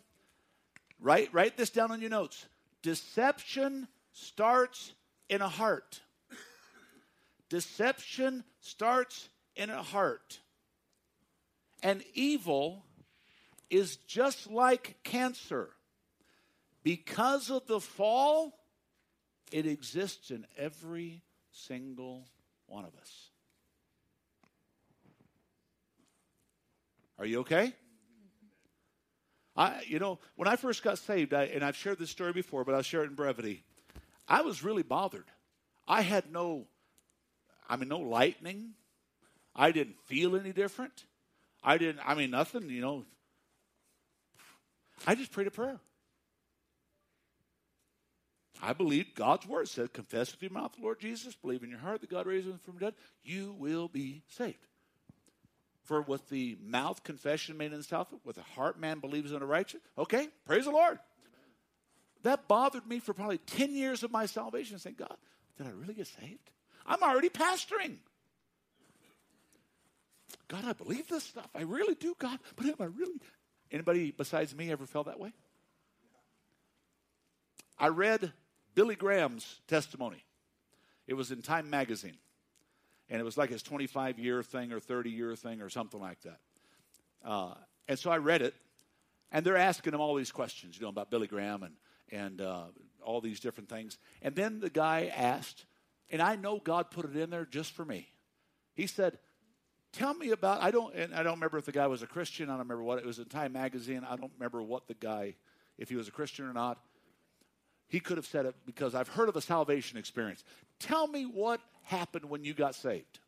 [0.99, 2.45] write write this down on your notes.
[2.81, 4.93] Deception starts
[5.29, 6.01] in a heart.
[7.49, 10.39] Deception starts in a heart.
[11.84, 12.86] And evil
[13.69, 15.69] is just like cancer.
[16.82, 18.58] Because of the fall,
[19.52, 22.28] it exists in every single
[22.65, 23.30] one of us.
[27.19, 27.74] Are you okay?
[29.56, 32.63] I, you know, when I first got saved, I, and I've shared this story before,
[32.63, 33.63] but I'll share it in brevity.
[34.28, 35.26] I was really bothered.
[35.88, 36.65] I had no,
[37.69, 38.72] I mean, no lightning.
[39.56, 41.06] I didn't feel any different.
[41.63, 43.06] I didn't, I mean, nothing, you know.
[45.08, 45.80] I just prayed a prayer.
[48.62, 51.80] I believe God's word said, confess with your mouth the Lord Jesus, believe in your
[51.80, 54.58] heart that God raised him from the dead, you will be saved.
[55.84, 59.39] For with the mouth confession made in the south, with the heart man believes in
[59.39, 59.82] the righteous.
[59.97, 60.97] Okay, praise the Lord.
[62.23, 65.17] That bothered me for probably 10 years of my salvation, saying, God,
[65.58, 66.52] did I really get saved?
[66.86, 67.97] I'm already pastoring.
[70.47, 71.49] God, I believe this stuff.
[71.56, 72.39] I really do, God.
[72.56, 73.19] But am I really?
[73.71, 75.34] Anybody besides me ever felt that way?
[77.79, 78.32] I read
[78.75, 80.23] Billy Graham's testimony.
[81.08, 82.17] It was in Time magazine.
[83.10, 86.21] And it was like his 25 year thing or 30 year thing or something like
[86.21, 86.39] that.
[87.23, 87.53] Uh,
[87.88, 88.53] and so I read it,
[89.32, 91.73] and they're asking him all these questions, you know, about Billy Graham and,
[92.12, 92.65] and uh,
[93.03, 93.97] all these different things.
[94.21, 95.65] And then the guy asked,
[96.10, 98.08] and I know God put it in there just for me.
[98.73, 99.17] He said,
[99.93, 102.49] Tell me about, I don't, and I don't remember if the guy was a Christian.
[102.49, 104.06] I don't remember what, it was in Time magazine.
[104.10, 105.36] I don't remember what the guy,
[105.77, 106.79] if he was a Christian or not.
[107.88, 110.43] He could have said it because I've heard of a salvation experience.
[110.79, 113.19] Tell me what happened when you got saved.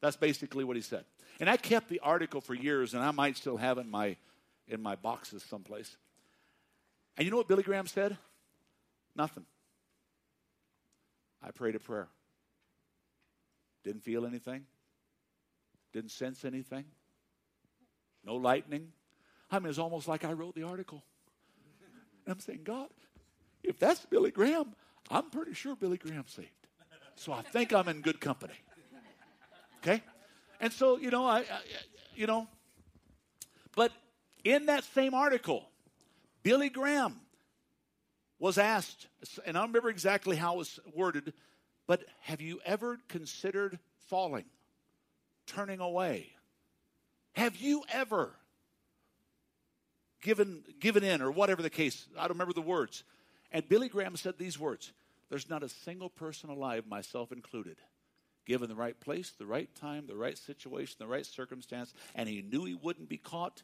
[0.00, 1.04] That's basically what he said.
[1.40, 4.16] And I kept the article for years, and I might still have it in my,
[4.68, 5.96] in my boxes someplace.
[7.16, 8.16] And you know what Billy Graham said?
[9.16, 9.46] Nothing.
[11.42, 12.08] I prayed a prayer.
[13.82, 14.64] Didn't feel anything.
[15.92, 16.84] Didn't sense anything.
[18.24, 18.88] No lightning.
[19.50, 21.02] I mean, it's almost like I wrote the article.
[22.24, 22.88] And I'm saying, God,
[23.62, 24.74] if that's Billy Graham,
[25.10, 26.48] I'm pretty sure Billy Graham's saved.
[27.16, 28.54] So I think I'm in good company.
[29.82, 30.02] Okay?
[30.60, 31.44] And so, you know, I, I
[32.14, 32.46] you know,
[33.74, 33.92] but
[34.44, 35.68] in that same article,
[36.42, 37.20] Billy Graham
[38.38, 39.08] was asked,
[39.46, 41.32] and I don't remember exactly how it was worded,
[41.86, 43.78] but have you ever considered
[44.08, 44.44] falling,
[45.54, 46.30] turning away?
[47.34, 48.34] Have you ever
[50.22, 52.06] given, given in, or whatever the case?
[52.16, 53.04] I don't remember the words.
[53.50, 54.92] And Billy Graham said these words
[55.30, 57.76] There's not a single person alive, myself included,
[58.46, 62.42] given the right place, the right time, the right situation, the right circumstance, and he
[62.42, 63.62] knew he wouldn't be caught,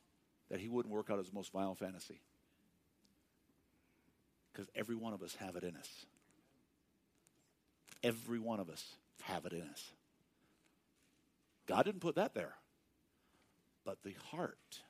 [0.50, 2.20] that he wouldn't work out his most vile fantasy.
[4.52, 5.88] Because every one of us have it in us.
[8.02, 8.84] Every one of us
[9.22, 9.92] have it in us.
[11.68, 12.54] God didn't put that there.
[13.84, 14.80] But the heart,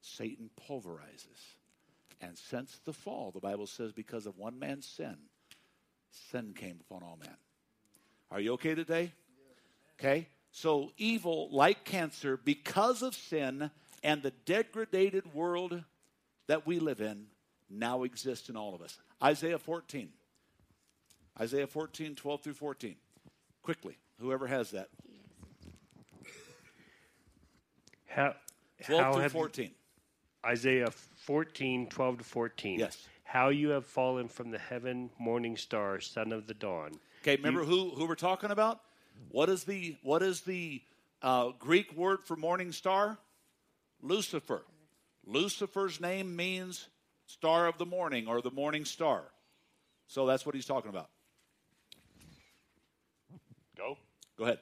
[0.00, 1.56] Satan pulverizes.
[2.20, 5.16] And since the fall, the Bible says, because of one man's sin,
[6.30, 7.36] sin came upon all men.
[8.30, 9.12] Are you okay today?
[9.98, 10.28] Okay?
[10.50, 13.70] So, evil, like cancer, because of sin
[14.02, 15.82] and the degraded world
[16.46, 17.26] that we live in,
[17.70, 18.98] now exists in all of us.
[19.22, 20.08] Isaiah 14.
[21.40, 22.96] Isaiah 14, 12 through 14.
[23.62, 24.88] Quickly, whoever has that.
[28.18, 28.34] How,
[28.84, 29.70] 12 how through have, 14.
[30.44, 32.80] Isaiah 14, 12 to 14.
[32.80, 33.06] Yes.
[33.22, 36.98] How you have fallen from the heaven, morning star, son of the dawn.
[37.22, 38.80] Okay, remember who, who we're talking about?
[39.30, 40.82] What is the, what is the
[41.22, 43.18] uh, Greek word for morning star?
[44.02, 44.64] Lucifer.
[45.24, 46.88] Lucifer's name means
[47.26, 49.22] star of the morning or the morning star.
[50.08, 51.10] So that's what he's talking about.
[53.76, 53.96] Go.
[54.36, 54.58] Go ahead.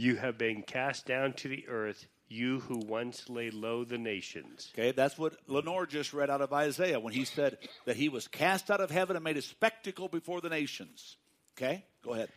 [0.00, 4.72] You have been cast down to the earth, you who once lay low the nations.
[4.74, 8.26] Okay, that's what Lenore just read out of Isaiah when he said that he was
[8.26, 11.18] cast out of heaven and made a spectacle before the nations.
[11.54, 12.30] Okay, go ahead.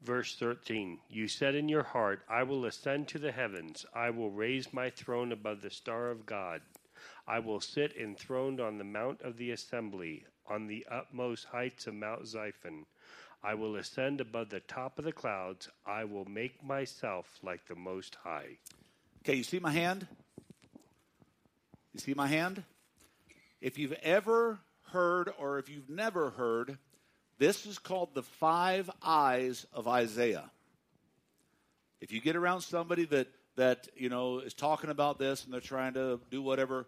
[0.00, 4.30] Verse 13 You said in your heart, I will ascend to the heavens, I will
[4.30, 6.62] raise my throne above the star of God.
[7.28, 11.92] I will sit enthroned on the mount of the assembly, on the utmost heights of
[11.92, 12.86] Mount Zaphon.
[13.44, 15.68] I will ascend above the top of the clouds.
[15.84, 18.58] I will make myself like the Most High.
[19.22, 20.06] Okay, you see my hand?
[21.92, 22.62] You see my hand?
[23.60, 26.78] If you've ever heard or if you've never heard,
[27.38, 30.50] this is called the five eyes of Isaiah.
[32.00, 35.60] If you get around somebody that that you know is talking about this and they're
[35.60, 36.86] trying to do whatever,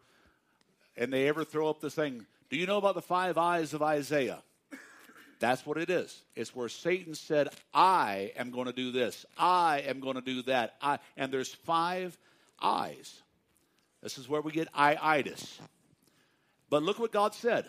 [0.97, 3.83] and they ever throw up this thing, do you know about the five eyes of
[3.83, 4.43] Isaiah?
[5.41, 6.23] That's what it is.
[6.35, 9.27] It's where Satan said, I am going to do this.
[9.37, 10.75] I am going to do that.
[10.81, 12.17] I, and there's five
[12.61, 13.23] eyes.
[14.03, 15.59] This is where we get I-itis.
[16.71, 17.67] But look what God said.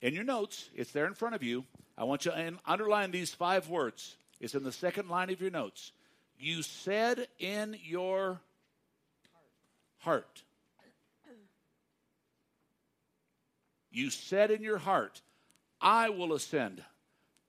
[0.00, 1.64] In your notes, it's there in front of you.
[1.98, 4.16] I want you to underline these five words.
[4.40, 5.92] It's in the second line of your notes.
[6.38, 8.40] You said in your
[9.98, 10.42] heart.
[13.90, 15.22] You said in your heart,
[15.80, 16.82] I will ascend.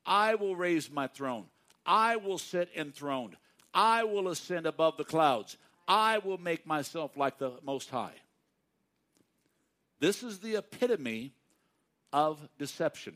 [0.08, 1.46] I will raise my throne.
[1.86, 3.36] I will sit enthroned.
[3.74, 5.58] I will ascend above the clouds.
[5.88, 8.16] I will make myself like the Most High.
[10.00, 11.34] This is the epitome
[12.14, 13.16] of deception.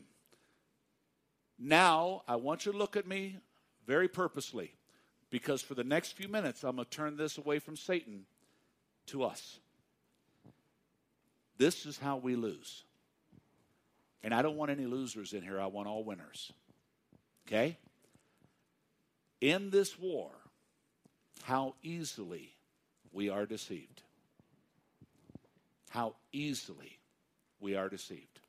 [1.58, 3.38] Now, I want you to look at me
[3.86, 4.74] very purposely
[5.30, 8.26] because for the next few minutes, I'm going to turn this away from Satan
[9.06, 9.58] to us.
[11.56, 12.84] This is how we lose.
[14.22, 16.52] And I don't want any losers in here, I want all winners.
[17.46, 17.78] Okay?
[19.40, 20.30] In this war,
[21.42, 22.54] how easily
[23.12, 24.02] we are deceived.
[25.90, 26.98] How easily
[27.60, 28.40] we are deceived.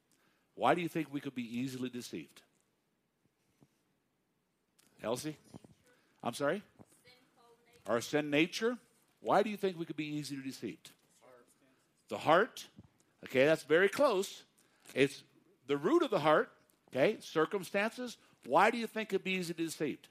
[0.56, 2.42] Why do you think we could be easily deceived?
[5.04, 5.38] Elsie?
[6.24, 6.64] I'm sorry?
[7.88, 8.78] Our sin nature?
[9.20, 10.92] Why do you think we could be easily deceived?
[12.10, 12.68] The heart.
[13.26, 14.44] Okay, that's very close.
[14.94, 15.24] It's
[15.68, 16.50] the root of the heart.
[16.90, 18.18] Okay, circumstances.
[18.46, 20.08] Why do you think it'd be easy to deceived?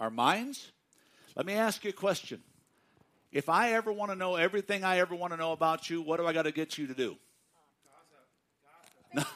[0.00, 0.72] Our minds.
[1.36, 2.42] Let me ask you a question.
[3.30, 6.18] If I ever want to know everything I ever want to know about you, what
[6.18, 7.16] do I got to get you to do?
[9.14, 9.28] Gossip.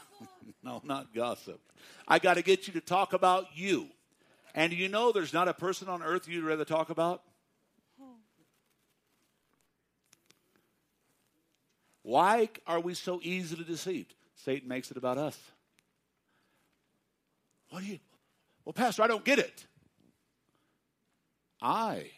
[0.62, 1.60] No, no, not gossip.
[2.06, 3.88] I got to get you to talk about you.
[4.54, 7.22] And you know there's not a person on earth you'd rather talk about?
[12.02, 14.14] Why are we so easily deceived?
[14.36, 15.36] Satan makes it about us.
[17.70, 17.98] What do you?
[18.64, 19.66] Well, Pastor, I don't get it.
[21.60, 22.10] I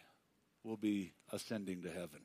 [0.65, 2.21] will be ascending to heaven.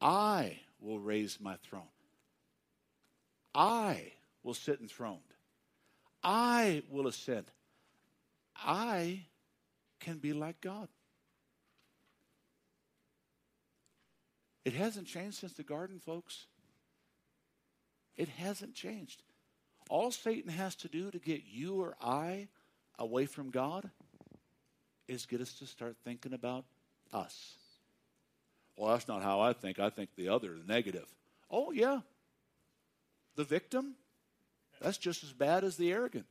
[0.00, 1.82] I will raise my throne.
[3.54, 5.20] I will sit enthroned.
[6.24, 7.46] I will ascend.
[8.56, 9.26] I
[10.00, 10.88] can be like God.
[14.64, 16.46] It hasn't changed since the garden, folks.
[18.16, 19.22] It hasn't changed.
[19.92, 22.48] All Satan has to do to get you or I
[22.98, 23.90] away from God
[25.06, 26.64] is get us to start thinking about
[27.12, 27.58] us.
[28.74, 29.78] Well, that's not how I think.
[29.78, 31.04] I think the other, the negative.
[31.50, 32.00] Oh, yeah.
[33.36, 33.96] The victim,
[34.80, 36.24] that's just as bad as the arrogant.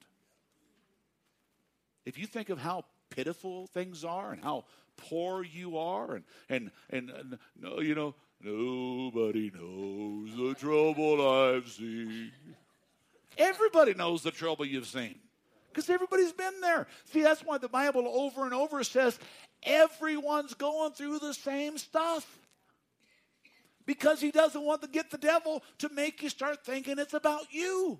[2.03, 4.65] If you think of how pitiful things are and how
[4.97, 11.69] poor you are and and and, and no, you know nobody knows the trouble I've
[11.69, 12.31] seen.
[13.37, 15.15] Everybody knows the trouble you've seen
[15.69, 16.87] because everybody's been there.
[17.05, 19.17] See, that's why the Bible over and over says
[19.63, 22.39] everyone's going through the same stuff.
[23.85, 27.51] Because he doesn't want to get the devil to make you start thinking it's about
[27.51, 27.99] you.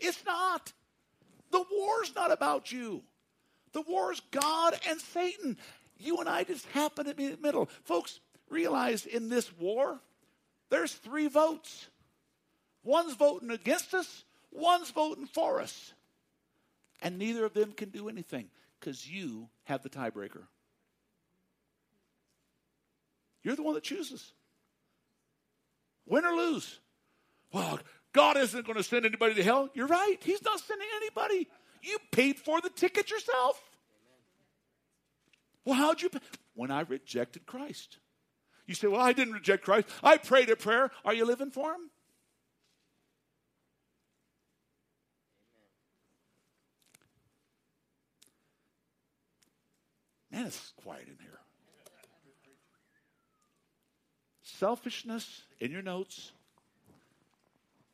[0.00, 0.72] It's not.
[1.50, 3.02] The war's not about you.
[3.72, 5.56] The war's God and Satan.
[5.98, 7.68] You and I just happen to be in the middle.
[7.84, 10.00] Folks, realize in this war,
[10.70, 11.88] there's three votes.
[12.84, 15.92] One's voting against us, one's voting for us.
[17.00, 20.44] And neither of them can do anything because you have the tiebreaker.
[23.42, 24.32] You're the one that chooses.
[26.06, 26.78] Win or lose.
[27.52, 27.80] Well,
[28.12, 29.68] God isn't going to send anybody to hell.
[29.74, 30.16] You're right.
[30.20, 31.48] He's not sending anybody.
[31.82, 33.60] You paid for the ticket yourself.
[35.64, 36.18] Well, how'd you pay?
[36.54, 37.98] When I rejected Christ.
[38.66, 39.88] You say, Well, I didn't reject Christ.
[40.02, 40.90] I prayed a prayer.
[41.04, 41.90] Are you living for Him?
[50.32, 51.38] Man, it's quiet in here.
[54.42, 56.32] Selfishness in your notes,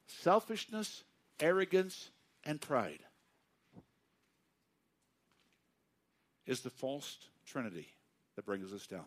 [0.07, 1.03] selfishness,
[1.41, 2.11] arrogance,
[2.45, 3.01] and pride
[6.47, 7.89] is the false trinity
[8.36, 9.05] that brings us down.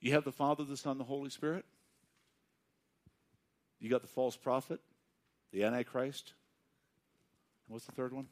[0.00, 1.66] You have the Father, the Son, the Holy Spirit.
[3.78, 4.80] You got the false prophet,
[5.52, 6.32] the Antichrist.
[7.68, 8.26] What's the third one?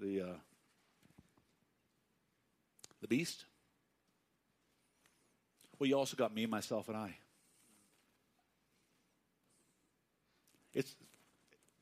[0.00, 0.36] The uh,
[3.00, 3.44] the beast.
[5.78, 7.16] Well, you also got me, myself, and I.
[10.74, 10.94] It's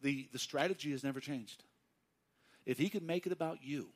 [0.03, 1.65] the the strategy has never changed.
[2.67, 3.89] If he can make it about you,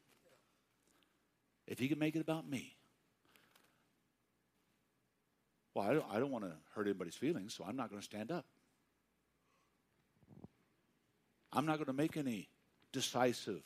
[1.67, 2.75] if he can make it about me,
[5.75, 8.05] well, I don't, I don't want to hurt anybody's feelings, so I'm not going to
[8.05, 8.47] stand up.
[11.53, 12.49] I'm not going to make any
[12.93, 13.63] decisive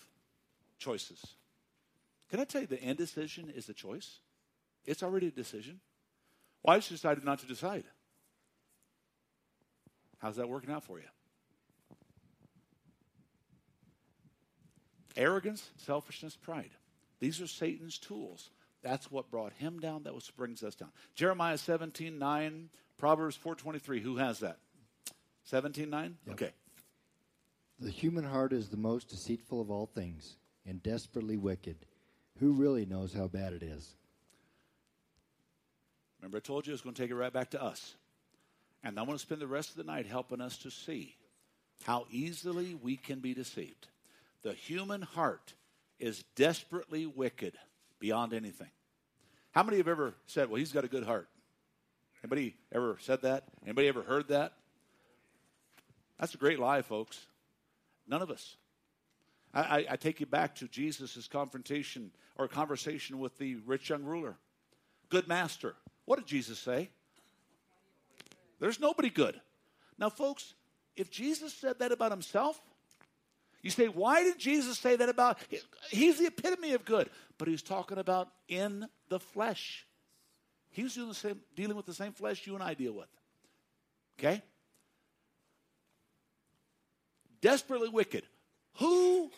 [0.79, 1.25] choices.
[2.31, 4.19] Can I tell you the indecision is a choice?
[4.85, 5.81] It's already a decision.
[6.63, 7.85] Well, I just decided not to decide.
[10.19, 11.05] How's that working out for you?
[15.17, 16.71] Arrogance, selfishness, pride.
[17.21, 18.51] These are Satan's tools.
[18.83, 20.03] That's what brought him down.
[20.03, 20.91] That what brings us down.
[21.15, 22.69] Jeremiah 17, 9,
[22.99, 24.01] Proverbs 4.23.
[24.01, 24.59] Who has that?
[25.45, 26.17] 17, 9?
[26.27, 26.35] Yep.
[26.35, 26.53] Okay.
[27.79, 31.77] The human heart is the most deceitful of all things and desperately wicked.
[32.39, 33.95] Who really knows how bad it is?
[36.21, 37.95] Remember, I told you I was going to take it right back to us.
[38.83, 41.17] And I'm going to spend the rest of the night helping us to see
[41.85, 43.89] how easily we can be deceived.
[44.43, 45.55] The human heart
[45.99, 47.55] is desperately wicked
[47.99, 48.71] beyond anything.
[49.53, 51.29] How many have ever said, well, he's got a good heart?
[52.23, 53.45] Anybody ever said that?
[53.65, 54.53] Anybody ever heard that?
[56.19, 57.27] That's a great lie, folks.
[58.09, 58.57] None of us.
[59.55, 64.37] I, I, take you back to Jesus' confrontation or conversation with the rich young ruler.
[65.09, 65.75] Good master.
[66.05, 66.91] What did Jesus say?
[68.61, 69.41] There's nobody good.
[69.99, 70.55] Now, folks,
[70.95, 72.61] if Jesus said that about himself,
[73.63, 75.39] you say, why did Jesus say that about?
[75.91, 79.87] He's the epitome of good, but he's talking about in the flesh.
[80.71, 83.09] He was doing the same, dealing with the same flesh you and I deal with.
[84.19, 84.43] Okay?
[87.47, 88.25] Desperately wicked.
[88.79, 89.31] Who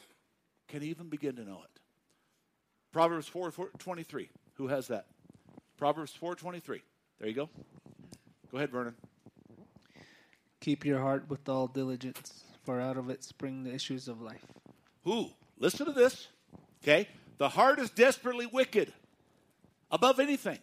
[0.66, 1.80] can even begin to know it?
[2.90, 4.30] Proverbs 4, 4 23.
[4.54, 5.08] Who has that?
[5.76, 6.80] Proverbs 4:23.
[7.18, 7.50] There you go.
[8.50, 8.94] Go ahead, Vernon.
[10.60, 14.46] Keep your heart with all diligence, for out of it spring the issues of life.
[15.04, 15.28] Who?
[15.58, 16.28] Listen to this.
[16.82, 17.08] Okay?
[17.36, 18.90] The heart is desperately wicked
[19.90, 20.60] above anything.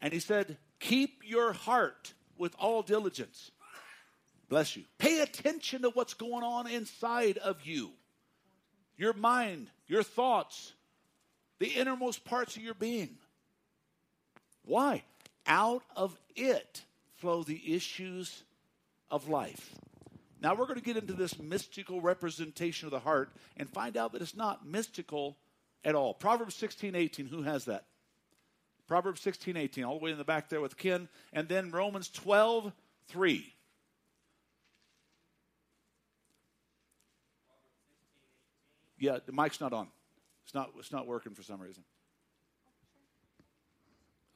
[0.00, 3.52] And he said, Keep your heart with all diligence.
[4.50, 4.82] Bless you.
[4.98, 7.92] Pay attention to what's going on inside of you
[8.98, 10.74] your mind, your thoughts,
[11.58, 13.16] the innermost parts of your being.
[14.62, 15.04] Why?
[15.46, 16.84] Out of it
[17.16, 18.42] flow the issues
[19.10, 19.74] of life.
[20.42, 24.12] Now we're going to get into this mystical representation of the heart and find out
[24.12, 25.38] that it's not mystical
[25.82, 26.12] at all.
[26.12, 27.86] Proverbs 16, 18, who has that?
[28.86, 31.08] Proverbs 16, 18, all the way in the back there with Ken.
[31.32, 32.70] And then Romans 12,
[33.08, 33.54] 3.
[39.00, 39.88] Yeah, the mic's not on.
[40.44, 41.82] It's not, it's not working for some reason.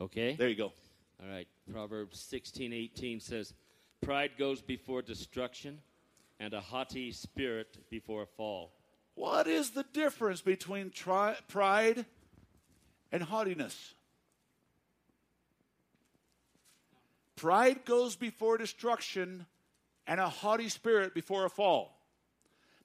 [0.01, 0.35] Okay.
[0.35, 0.73] There you go.
[1.23, 1.47] All right.
[1.71, 3.55] Proverbs 16, 18 says,
[4.01, 5.81] Pride goes before destruction,
[6.41, 8.73] and a haughty spirit before a fall.
[9.15, 12.07] What is the difference between tri- pride
[13.13, 13.95] and haughtiness?
[17.37, 19.47] Pride goes before destruction,
[20.07, 21.97] and a haughty spirit before a fall.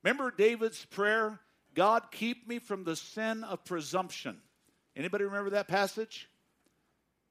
[0.04, 1.40] Remember David's prayer,
[1.80, 4.36] God keep me from the sin of presumption.
[4.98, 6.28] Anybody remember that passage?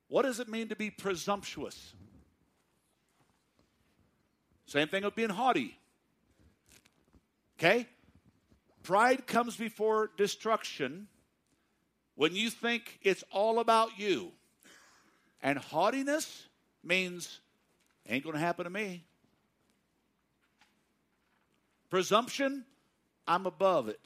[0.08, 1.92] What does it mean to be presumptuous?
[4.64, 5.76] Same thing with being haughty.
[7.58, 7.86] Okay?
[8.82, 11.08] Pride comes before destruction
[12.14, 14.32] when you think it's all about you.
[15.42, 16.46] And haughtiness
[16.82, 17.40] means
[18.08, 19.04] ain't going to happen to me.
[21.90, 22.64] Presumption,
[23.26, 24.00] I'm above it.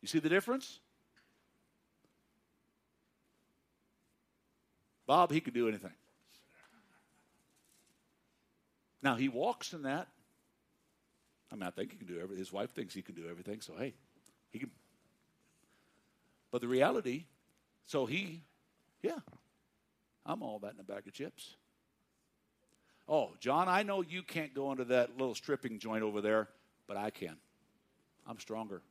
[0.00, 0.80] You see the difference?
[5.06, 5.92] Bob, he can do anything.
[9.02, 10.08] Now, he walks in that.
[11.50, 12.38] I mean, I think he can do everything.
[12.38, 13.94] His wife thinks he can do everything, so hey,
[14.52, 14.70] he can.
[16.50, 17.24] But the reality,
[17.86, 18.42] so he,
[19.02, 19.18] yeah,
[20.24, 21.56] I'm all that in a bag of chips.
[23.08, 26.48] Oh, John, I know you can't go into that little stripping joint over there,
[26.86, 27.36] but I can.
[28.28, 28.82] I'm stronger.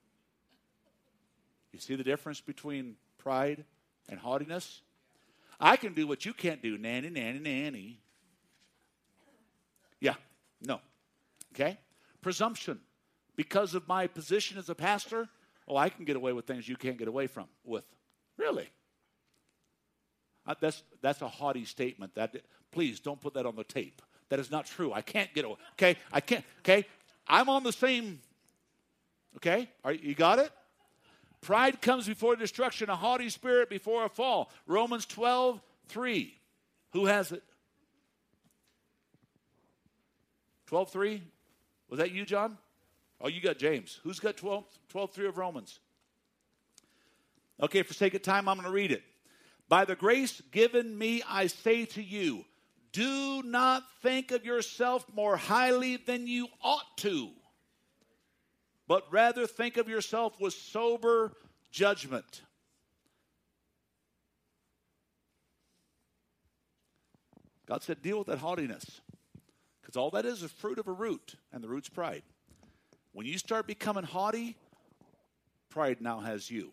[1.71, 3.65] You see the difference between pride
[4.09, 4.81] and haughtiness?
[5.59, 7.99] I can do what you can't do, nanny, nanny, nanny.
[9.99, 10.15] Yeah,
[10.61, 10.79] no.
[11.53, 11.77] Okay?
[12.21, 12.79] Presumption.
[13.35, 15.27] Because of my position as a pastor,
[15.67, 17.85] oh, I can get away with things you can't get away from with.
[18.37, 18.69] Really?
[20.45, 22.15] Uh, that's, that's a haughty statement.
[22.15, 22.35] That
[22.71, 24.01] Please don't put that on the tape.
[24.29, 24.93] That is not true.
[24.93, 25.57] I can't get away.
[25.73, 25.97] Okay?
[26.11, 26.45] I can't.
[26.59, 26.85] Okay?
[27.27, 28.19] I'm on the same.
[29.37, 29.69] Okay?
[29.83, 30.51] Are, you got it?
[31.41, 34.51] Pride comes before destruction, a haughty spirit before a fall.
[34.67, 36.33] Romans 12, 3.
[36.91, 37.43] Who has it?
[40.67, 41.23] 12, 3?
[41.89, 42.57] Was that you, John?
[43.21, 43.99] Oh, you got James.
[44.03, 45.79] Who's got 12, 12 3 of Romans?
[47.61, 49.03] Okay, for sake of time, I'm going to read it.
[49.67, 52.45] By the grace given me, I say to you,
[52.91, 57.29] do not think of yourself more highly than you ought to
[58.89, 61.31] but rather think of yourself with sober
[61.69, 62.41] judgment.
[67.67, 69.01] God said, deal with that haughtiness.
[69.79, 72.23] Because all that is is fruit of a root, and the root's pride.
[73.11, 74.57] When you start becoming haughty,
[75.69, 76.71] pride now has you.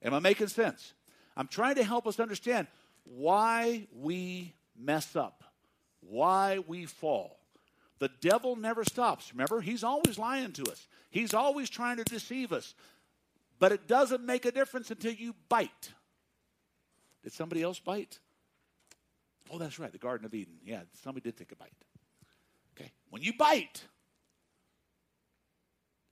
[0.00, 0.94] Am I making sense?
[1.36, 2.68] I'm trying to help us understand
[3.02, 5.42] why we mess up,
[5.98, 7.39] why we fall.
[8.00, 9.30] The devil never stops.
[9.32, 12.74] Remember, he's always lying to us, he's always trying to deceive us.
[13.60, 15.92] But it doesn't make a difference until you bite.
[17.22, 18.18] Did somebody else bite?
[19.52, 20.54] Oh, that's right, the Garden of Eden.
[20.64, 21.72] Yeah, somebody did take a bite.
[22.74, 23.84] Okay, when you bite,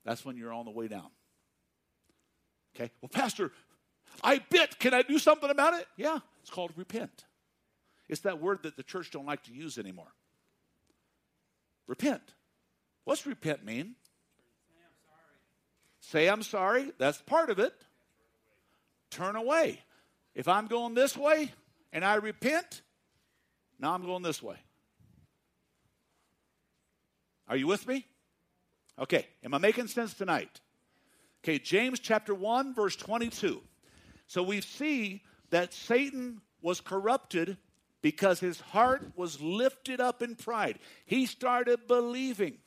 [0.05, 1.09] that's when you're on the way down.
[2.77, 3.51] Okay, well, Pastor,
[4.23, 4.79] I bit.
[4.79, 5.87] Can I do something about it?
[5.97, 7.25] Yeah, it's called repent.
[8.11, 10.13] It's that word that the church don't like to use anymore.
[11.89, 12.23] Repent.
[13.05, 13.97] What's repent mean?
[16.01, 16.93] Say I'm sorry.
[16.99, 17.75] That's part of it.
[19.11, 19.81] Turn away.
[20.35, 21.51] If I'm going this way
[21.93, 22.83] and I repent,
[23.81, 24.57] now I'm going this way.
[27.49, 28.07] Are you with me?
[28.99, 30.61] Okay, am I making sense tonight?
[31.43, 33.63] Okay, James chapter 1, verse 22.
[34.27, 37.57] So we see that Satan was corrupted
[38.03, 40.79] because his heart was lifted up in pride.
[41.05, 42.59] He started believing.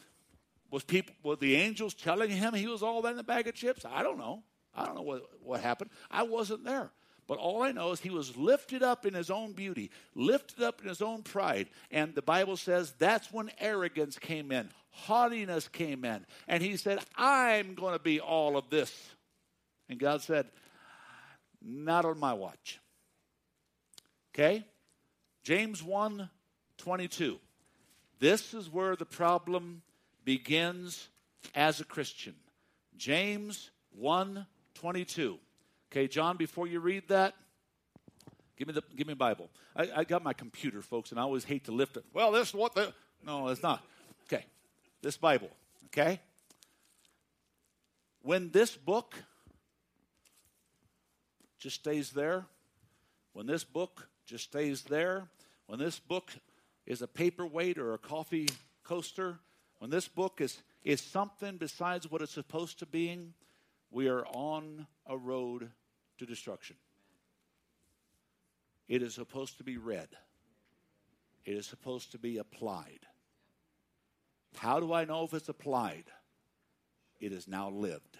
[0.69, 3.55] Was people were the angels telling him he was all that in a bag of
[3.55, 3.85] chips?
[3.85, 4.43] I don't know.
[4.73, 5.91] I don't know what, what happened.
[6.09, 6.91] I wasn't there.
[7.27, 10.81] But all I know is he was lifted up in his own beauty, lifted up
[10.81, 11.69] in his own pride.
[11.89, 16.25] And the Bible says that's when arrogance came in, haughtiness came in.
[16.47, 18.93] And he said, I'm going to be all of this.
[19.87, 20.47] And God said,
[21.61, 22.79] Not on my watch.
[24.33, 24.65] Okay?
[25.43, 26.29] James 1
[26.77, 27.39] 22.
[28.19, 29.81] This is where the problem
[30.23, 31.07] begins
[31.55, 32.35] as a Christian.
[32.97, 35.39] James 1 22.
[35.91, 37.33] Okay, John, before you read that,
[38.57, 39.49] give me the give me a Bible.
[39.75, 42.05] I, I got my computer, folks, and I always hate to lift it.
[42.13, 42.93] Well, this is what the
[43.25, 43.83] no, it's not.
[44.25, 44.45] Okay.
[45.01, 45.49] This Bible,
[45.87, 46.19] okay?
[48.21, 49.15] When this book
[51.57, 52.45] just stays there,
[53.33, 55.27] when this book just stays there,
[55.67, 56.31] when this book
[56.85, 58.49] is a paperweight or a coffee
[58.83, 59.39] coaster,
[59.79, 63.19] when this book is, is something besides what it's supposed to be,
[63.89, 65.69] we are on a road
[66.17, 66.75] to destruction.
[68.87, 70.09] It is supposed to be read,
[71.45, 72.99] it is supposed to be applied.
[74.57, 76.05] How do I know if it's applied?
[77.19, 78.17] It is now lived.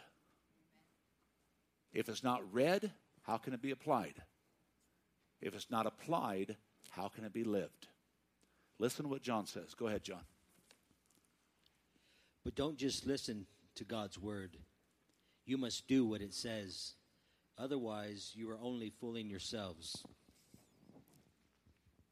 [1.92, 2.92] If it's not read,
[3.24, 4.22] how can it be applied?
[5.42, 6.56] If it's not applied,
[6.92, 7.88] how can it be lived?
[8.80, 9.74] Listen to what John says.
[9.74, 10.22] Go ahead, John.
[12.44, 14.58] But don't just listen to God's word.
[15.46, 16.94] You must do what it says.
[17.58, 20.04] Otherwise, you are only fooling yourselves.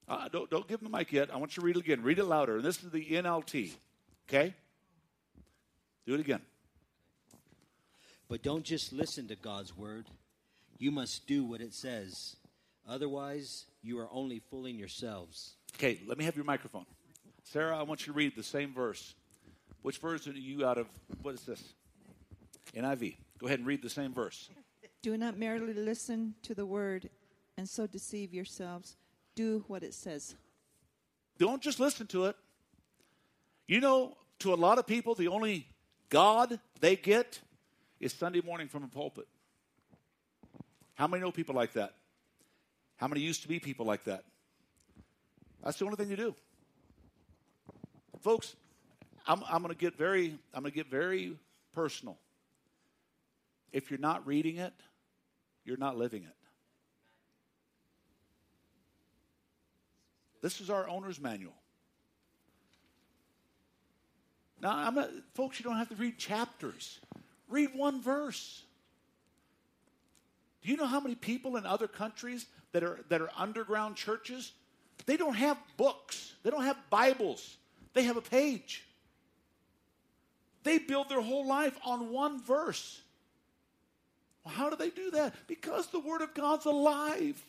[0.08, 1.34] Uh, don't, don't give him the mic yet.
[1.34, 2.04] I want you to read it again.
[2.04, 2.58] Read it louder.
[2.58, 3.72] And this is the NLT.
[4.28, 4.54] Okay?
[6.06, 6.42] Do it again.
[8.28, 10.06] But don't just listen to God's word.
[10.78, 12.36] You must do what it says.
[12.90, 15.54] Otherwise, you are only fooling yourselves.
[15.76, 16.86] Okay, let me have your microphone.
[17.44, 19.14] Sarah, I want you to read the same verse.
[19.84, 20.88] Which version are you out of?
[21.22, 21.64] What is this?
[22.76, 23.16] NIV.
[23.38, 24.50] Go ahead and read the same verse.
[25.02, 27.10] Do not merely listen to the word
[27.58, 28.98] and so deceive yourselves.
[29.36, 30.36] Do what it says.
[31.38, 32.36] Don't just listen to it.
[33.68, 35.68] You know, to a lot of people, the only
[36.10, 37.40] God they get
[38.00, 39.28] is Sunday morning from a pulpit.
[40.96, 41.94] How many know people like that?
[43.00, 44.26] How many used to be people like that?
[45.64, 46.36] That's the only thing you do.
[48.20, 48.58] Folks,
[49.26, 51.38] I'm, I'm going to get very, I'm going to get very
[51.74, 52.18] personal.
[53.72, 54.74] If you're not reading it,
[55.64, 56.36] you're not living it.
[60.42, 61.54] This is our owner's manual.
[64.62, 67.00] Now, I'm not, folks, you don't have to read chapters.
[67.48, 68.64] Read one verse.
[70.62, 74.52] Do you know how many people in other countries that are, that are underground churches?
[75.06, 77.58] They don't have books, they don't have Bibles,
[77.94, 78.84] they have a page.
[80.64, 83.02] They build their whole life on one verse.
[84.44, 85.34] Well, how do they do that?
[85.48, 87.42] Because the Word of God's alive.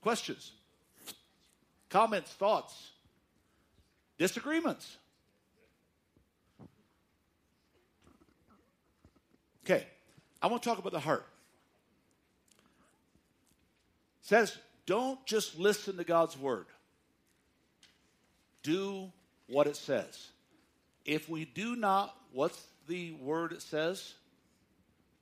[0.00, 0.52] Questions?
[1.88, 2.90] Comments, thoughts,
[4.18, 4.98] disagreements?
[9.68, 9.84] Okay,
[10.40, 11.26] I want to talk about the heart.
[14.22, 14.56] It says,
[14.86, 16.66] don't just listen to God's word.
[18.62, 19.10] Do
[19.48, 20.28] what it says.
[21.04, 24.14] If we do not, what's the word it says?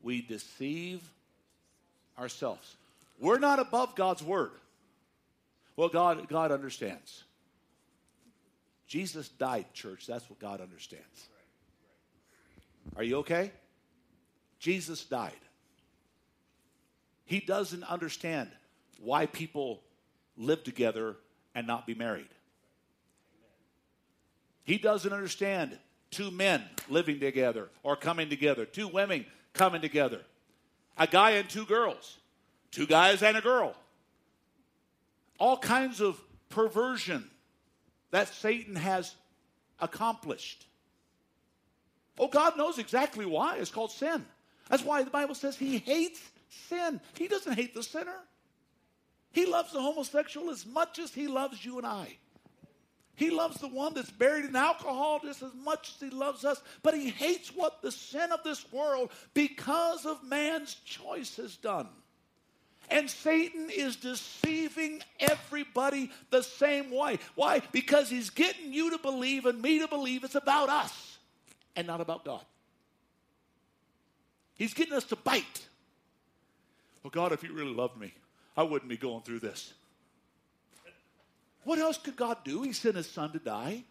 [0.02, 1.00] We deceive
[2.18, 2.76] ourselves.
[3.18, 4.50] We're not above God's word.
[5.74, 7.24] Well, God, God understands.
[8.86, 10.06] Jesus died, church.
[10.06, 11.28] That's what God understands.
[12.94, 13.50] Are you okay?
[14.58, 15.32] Jesus died.
[17.24, 18.50] He doesn't understand
[19.00, 19.82] why people
[20.36, 21.16] live together
[21.54, 22.28] and not be married.
[24.64, 25.78] He doesn't understand
[26.10, 30.20] two men living together or coming together, two women coming together,
[30.96, 32.18] a guy and two girls,
[32.70, 33.74] two guys and a girl.
[35.38, 37.28] All kinds of perversion
[38.10, 39.14] that Satan has
[39.80, 40.66] accomplished.
[42.18, 43.56] Oh, God knows exactly why.
[43.56, 44.24] It's called sin.
[44.68, 46.20] That's why the Bible says he hates
[46.68, 47.00] sin.
[47.16, 48.18] He doesn't hate the sinner.
[49.32, 52.16] He loves the homosexual as much as he loves you and I.
[53.16, 56.60] He loves the one that's buried in alcohol just as much as he loves us,
[56.82, 61.88] but he hates what the sin of this world, because of man's choice, has done.
[62.90, 67.18] And Satan is deceiving everybody the same way.
[67.34, 67.62] Why?
[67.72, 71.18] Because he's getting you to believe and me to believe it's about us
[71.76, 72.44] and not about God.
[74.56, 75.66] He's getting us to bite.
[77.02, 78.14] Well, God, if you really loved me,
[78.56, 79.74] I wouldn't be going through this.
[81.64, 82.62] What else could God do?
[82.62, 83.84] He sent his son to die.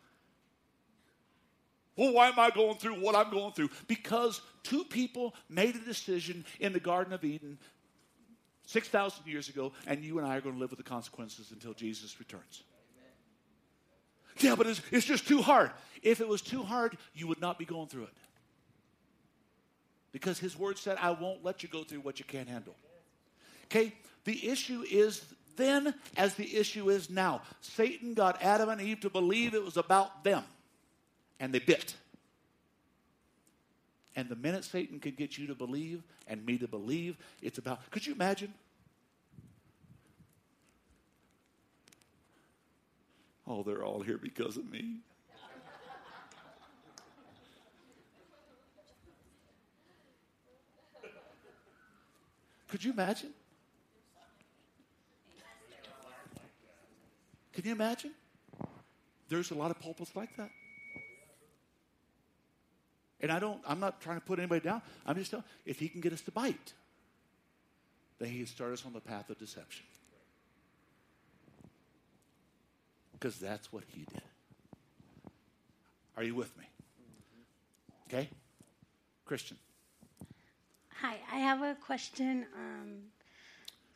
[1.96, 3.70] Well, why am I going through what I'm going through?
[3.88, 7.58] Because two people made a decision in the Garden of Eden
[8.66, 11.74] 6,000 years ago, and you and I are going to live with the consequences until
[11.74, 12.64] Jesus returns.
[14.40, 15.72] Yeah, but it's, it's just too hard.
[16.02, 18.14] If it was too hard, you would not be going through it.
[20.14, 22.76] Because his word said, I won't let you go through what you can't handle.
[23.66, 23.94] Okay?
[24.24, 25.26] The issue is
[25.58, 27.42] then as the issue is now.
[27.62, 30.44] Satan got Adam and Eve to believe it was about them,
[31.40, 31.96] and they bit.
[34.16, 37.90] And the minute Satan could get you to believe and me to believe, it's about.
[37.92, 38.54] Could you imagine?
[43.48, 44.98] Oh, they're all here because of me.
[52.74, 53.30] Could you imagine?
[57.54, 58.10] Can you imagine?
[59.30, 60.50] There's a lot of pulpits like that.
[63.22, 64.82] And I don't, I'm not trying to put anybody down.
[65.06, 66.74] I'm just telling, if he can get us to bite,
[68.18, 69.86] then he can start us on the path of deception.
[73.12, 74.24] Because that's what he did.
[76.18, 76.66] Are you with me?
[78.08, 78.30] Okay?
[79.26, 79.58] Christian.
[81.04, 82.90] Hi, I have a question um,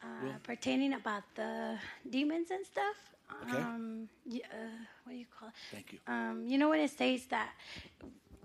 [0.03, 1.77] uh, Well- pertaining about the
[2.09, 2.97] demons and stuff.
[3.43, 3.57] Okay.
[3.57, 4.57] Um, uh,
[5.03, 5.53] what do you call it?
[5.71, 5.99] Thank you.
[6.07, 7.49] Um, you know when it says that,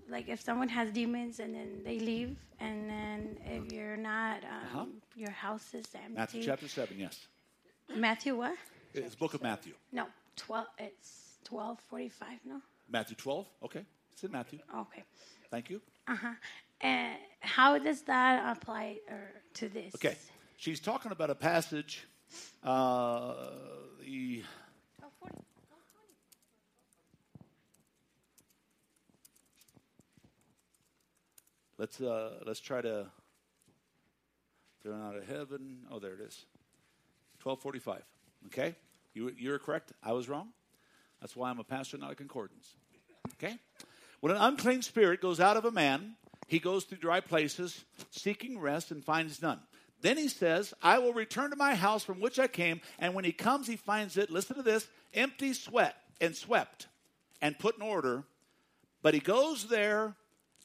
[0.07, 4.63] like, if someone has demons and then they leave, and then if you're not, um,
[4.65, 4.85] Uh-huh.
[5.15, 6.13] your house is empty.
[6.13, 7.27] Matthew chapter 7, yes.
[7.95, 8.57] Matthew what?
[8.93, 9.73] It's the book of Matthew.
[9.91, 10.07] No,
[10.37, 10.67] twelve.
[10.77, 12.39] It's twelve forty-five.
[12.45, 12.61] No.
[12.87, 13.45] Matthew 12?
[13.63, 13.85] Okay.
[14.13, 14.59] It's in Matthew.
[14.73, 15.03] Okay.
[15.49, 15.81] Thank you.
[16.07, 16.33] Uh huh.
[16.83, 19.95] And how does that apply or, to this?
[19.95, 20.15] Okay.
[20.57, 22.05] She's talking about a passage.
[22.63, 23.33] Uh,
[24.01, 24.43] the
[31.77, 33.07] let's uh, let's try to
[34.81, 35.79] thrown out of heaven.
[35.91, 36.45] Oh, there it is.
[37.39, 38.03] Twelve forty-five.
[38.47, 38.75] Okay,
[39.13, 39.91] you you're correct.
[40.01, 40.49] I was wrong.
[41.21, 42.73] That's why I'm a pastor, not a concordance.
[43.35, 43.57] Okay.
[44.21, 46.15] When an unclean spirit goes out of a man,
[46.47, 49.59] he goes through dry places, seeking rest, and finds none.
[50.01, 52.81] Then he says, I will return to my house from which I came.
[52.99, 56.87] And when he comes, he finds it, listen to this, empty, sweat, and swept,
[57.41, 58.23] and put in order.
[59.01, 60.15] But he goes there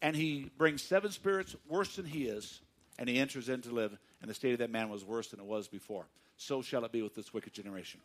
[0.02, 2.60] and he brings seven spirits worse than he is,
[2.98, 3.96] and he enters in to live.
[4.20, 6.06] And the state of that man was worse than it was before.
[6.36, 8.00] So shall it be with this wicked generation.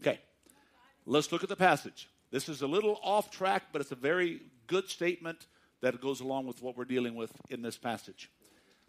[0.00, 0.20] Okay,
[1.04, 2.08] let's look at the passage.
[2.30, 5.46] This is a little off track, but it's a very good statement
[5.86, 8.28] that goes along with what we're dealing with in this passage.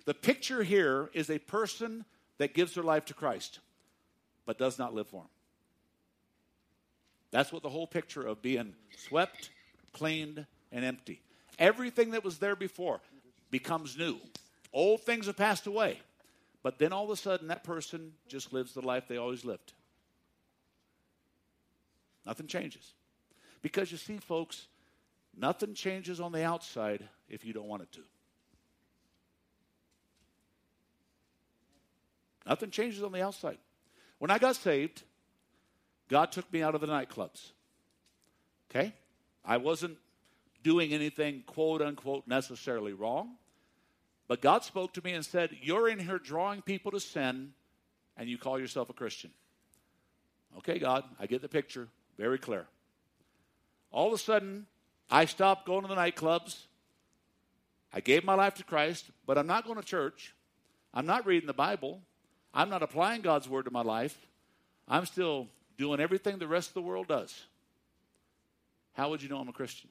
[0.06, 2.06] The picture here is a person
[2.39, 3.60] that gives their life to Christ,
[4.48, 5.30] but does not live for Him.
[7.30, 9.52] That's what the whole picture of being swept,
[9.93, 11.22] cleaned, and empty.
[11.60, 13.00] Everything that was there before
[13.52, 14.18] becomes new.
[14.74, 16.00] Old things have passed away.
[16.64, 19.74] But then all of a sudden, that person just lives the life they always lived.
[22.26, 22.93] Nothing changes.
[23.62, 24.68] Because you see, folks,
[25.38, 28.02] nothing changes on the outside if you don't want it to.
[32.46, 33.58] Nothing changes on the outside.
[34.20, 35.04] When I got saved,
[36.08, 37.52] God took me out of the nightclubs.
[38.72, 38.94] Okay?
[39.44, 39.98] I wasn't
[40.64, 43.36] doing anything quote unquote necessarily wrong.
[44.28, 47.54] But God spoke to me and said, You're in here drawing people to sin.
[48.18, 49.32] and you call yourself a Christian.
[50.58, 51.88] Okay, God, I get the picture.
[52.18, 52.66] Very clear.
[53.92, 54.66] All of a sudden,
[55.10, 56.66] I stopped going to the nightclubs.
[57.93, 60.34] I gave my life to Christ, but I'm not going to church.
[60.93, 62.01] I'm not reading the Bible.
[62.53, 64.18] I'm not applying God's word to my life.
[64.88, 65.47] I'm still
[65.78, 67.45] doing everything the rest of the world does.
[68.93, 69.89] How would you know I'm a Christian?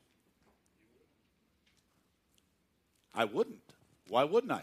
[3.14, 3.60] I wouldn't.
[4.08, 4.62] Why wouldn't I?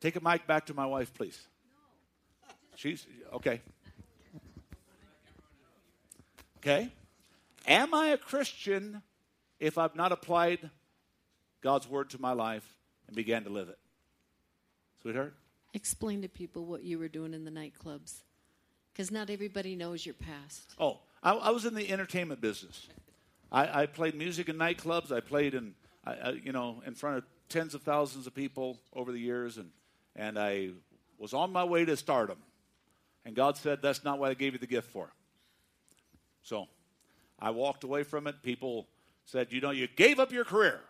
[0.00, 1.46] Take a mic back to my wife, please.
[2.76, 3.60] She's okay.
[6.58, 6.90] Okay?
[7.66, 9.02] Am I a Christian
[9.60, 10.70] if I've not applied
[11.60, 12.66] God's word to my life
[13.06, 13.78] and began to live it?
[15.02, 15.34] Sweetheart?
[15.72, 18.22] Explain to people what you were doing in the nightclubs.
[18.92, 20.74] Because not everybody knows your past.
[20.78, 22.86] Oh, I, I was in the entertainment business.
[23.50, 25.10] I, I played music in nightclubs.
[25.10, 25.74] I played in,
[26.04, 29.58] I, I, you know, in front of tens of thousands of people over the years,
[29.58, 29.70] and
[30.16, 30.70] and I
[31.18, 32.38] was on my way to stardom.
[33.24, 35.12] And God said, "That's not what I gave you the gift for."
[36.42, 36.68] So,
[37.38, 38.42] I walked away from it.
[38.42, 38.86] People
[39.24, 40.80] said, "You know, you gave up your career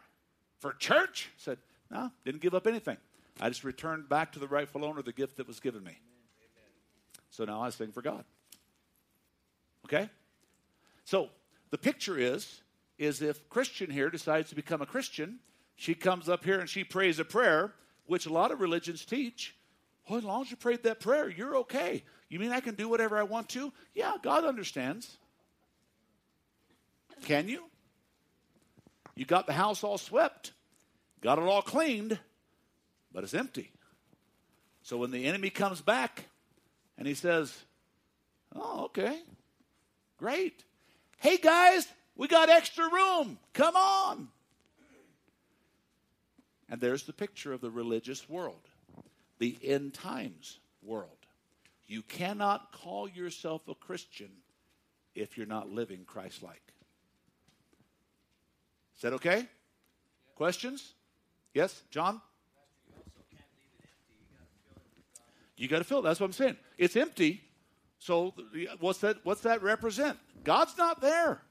[0.58, 1.58] for church." Said,
[1.90, 2.98] "No, didn't give up anything.
[3.40, 5.98] I just returned back to the rightful owner the gift that was given me."
[7.30, 8.24] So now I sing for God.
[9.84, 10.08] Okay?
[11.04, 11.30] So
[11.70, 12.62] the picture is
[12.96, 15.40] is if Christian here decides to become a Christian,
[15.76, 17.74] she comes up here and she prays a prayer,
[18.06, 19.56] which a lot of religions teach.
[20.08, 22.04] Well, as long as you prayed that prayer, you're okay.
[22.28, 23.72] You mean I can do whatever I want to?
[23.94, 25.16] Yeah, God understands.
[27.24, 27.64] Can you?
[29.14, 30.52] You got the house all swept,
[31.20, 32.18] got it all cleaned,
[33.12, 33.70] but it's empty.
[34.82, 36.26] So when the enemy comes back,
[36.98, 37.54] and he says,
[38.54, 39.18] Oh, okay.
[40.18, 40.64] Great.
[41.18, 41.86] Hey, guys,
[42.16, 43.38] we got extra room.
[43.52, 44.28] Come on.
[46.68, 48.68] And there's the picture of the religious world,
[49.38, 51.10] the end times world.
[51.86, 54.30] You cannot call yourself a Christian
[55.14, 56.63] if you're not living Christ like.
[58.96, 59.46] Is that okay?
[60.36, 60.94] Questions?
[61.52, 62.20] Yes, John?
[65.56, 66.02] You got to fill.
[66.02, 66.56] That's what I'm saying.
[66.78, 67.42] It's empty.
[67.98, 68.34] So
[68.80, 69.18] what's that?
[69.24, 70.18] What's that represent?
[70.42, 71.42] God's not there.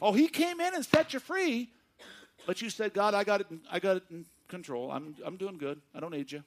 [0.00, 1.70] Oh, He came in and set you free,
[2.46, 3.46] but you said, "God, I got it.
[3.70, 4.90] I got it in control.
[4.90, 5.80] I'm I'm doing good.
[5.94, 6.42] I don't need you."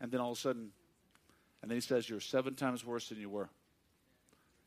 [0.00, 0.70] And then all of a sudden,
[1.62, 3.48] and then He says, "You're seven times worse than you were."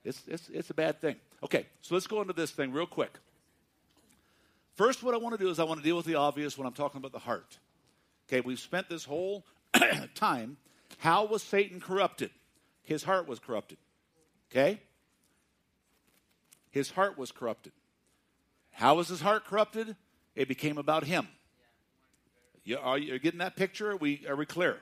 [0.03, 1.16] It's it's it's a bad thing.
[1.43, 3.20] Okay, so let's go into this thing real quick.
[4.82, 6.65] First, what I want to do is I want to deal with the obvious when
[6.65, 7.59] I'm talking about the heart.
[8.27, 9.45] Okay, we've spent this whole
[10.15, 10.57] time
[10.97, 12.32] how was Satan corrupted?
[12.82, 13.77] His heart was corrupted.
[14.49, 14.82] Okay?
[16.71, 17.73] His heart was corrupted.
[18.71, 19.95] How was his heart corrupted?
[20.34, 21.27] It became about him.
[22.63, 23.91] You, are you getting that picture?
[23.91, 24.79] Are we, are we clear?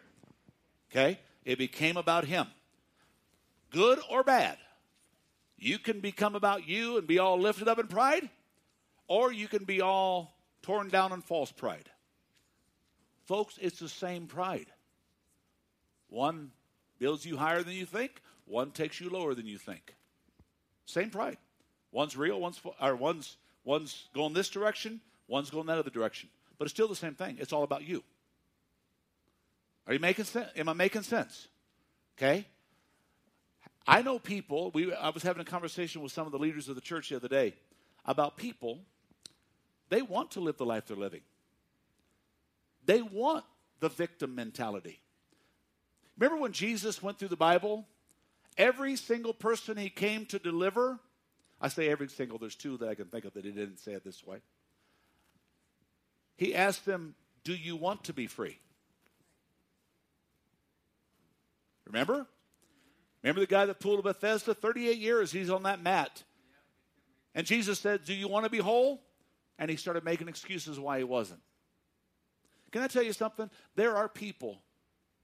[0.89, 1.19] Okay?
[1.43, 2.47] It became about him.
[3.69, 4.59] Good or bad.
[5.57, 8.29] You can become about you and be all lifted up in pride,
[9.09, 11.89] or you can be all torn down in false pride.
[13.25, 14.67] Folks, it's the same pride.
[16.07, 16.51] One
[16.99, 19.95] builds you higher than you think, one takes you lower than you think.
[20.85, 21.37] Same pride.
[21.91, 26.29] One's real, one's or one's one's going this direction, one's going that other direction.
[26.57, 27.37] But it's still the same thing.
[27.39, 28.03] It's all about you.
[29.87, 30.49] Are you making sense?
[30.55, 31.47] Am I making sense?
[32.17, 32.45] Okay?
[33.87, 36.75] I know people, we I was having a conversation with some of the leaders of
[36.75, 37.55] the church the other day
[38.05, 38.79] about people
[39.89, 41.21] they want to live the life they're living.
[42.85, 43.43] They want
[43.79, 44.99] the victim mentality.
[46.17, 47.87] Remember when Jesus went through the Bible?
[48.57, 50.99] Every single person he came to deliver,
[51.61, 53.93] I say every single, there's two that I can think of that he didn't say
[53.93, 54.39] it this way.
[56.35, 58.59] He asked them, Do you want to be free?
[61.85, 62.27] Remember?
[63.23, 64.53] Remember the guy that pulled a Bethesda?
[64.53, 66.23] 38 years he's on that mat.
[67.35, 69.01] And Jesus said, Do you want to be whole?
[69.59, 71.41] And he started making excuses why he wasn't.
[72.71, 73.49] Can I tell you something?
[73.75, 74.61] There are people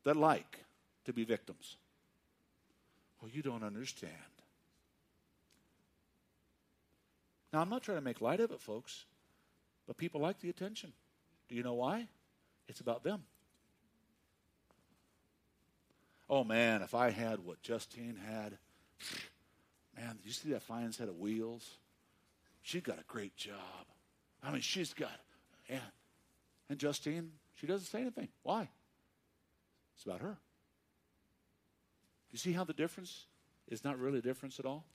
[0.03, 0.59] that like
[1.05, 1.77] to be victims.
[3.21, 4.11] Well, you don't understand.
[7.53, 9.05] Now, I'm not trying to make light of it, folks,
[9.87, 10.91] but people like the attention.
[11.47, 12.07] Do you know why?
[12.67, 13.23] It's about them.
[16.29, 18.57] Oh, man, if I had what Justine had,
[19.95, 21.77] man, did you see that fine set of wheels?
[22.63, 23.55] She's got a great job.
[24.45, 25.19] I mean, she's got,
[25.69, 25.79] yeah.
[26.69, 28.27] And Justine, she doesn't say anything.
[28.43, 28.69] Why?
[29.95, 30.37] It's about her.
[32.31, 33.25] You see how the difference
[33.69, 34.85] is not really a difference at all?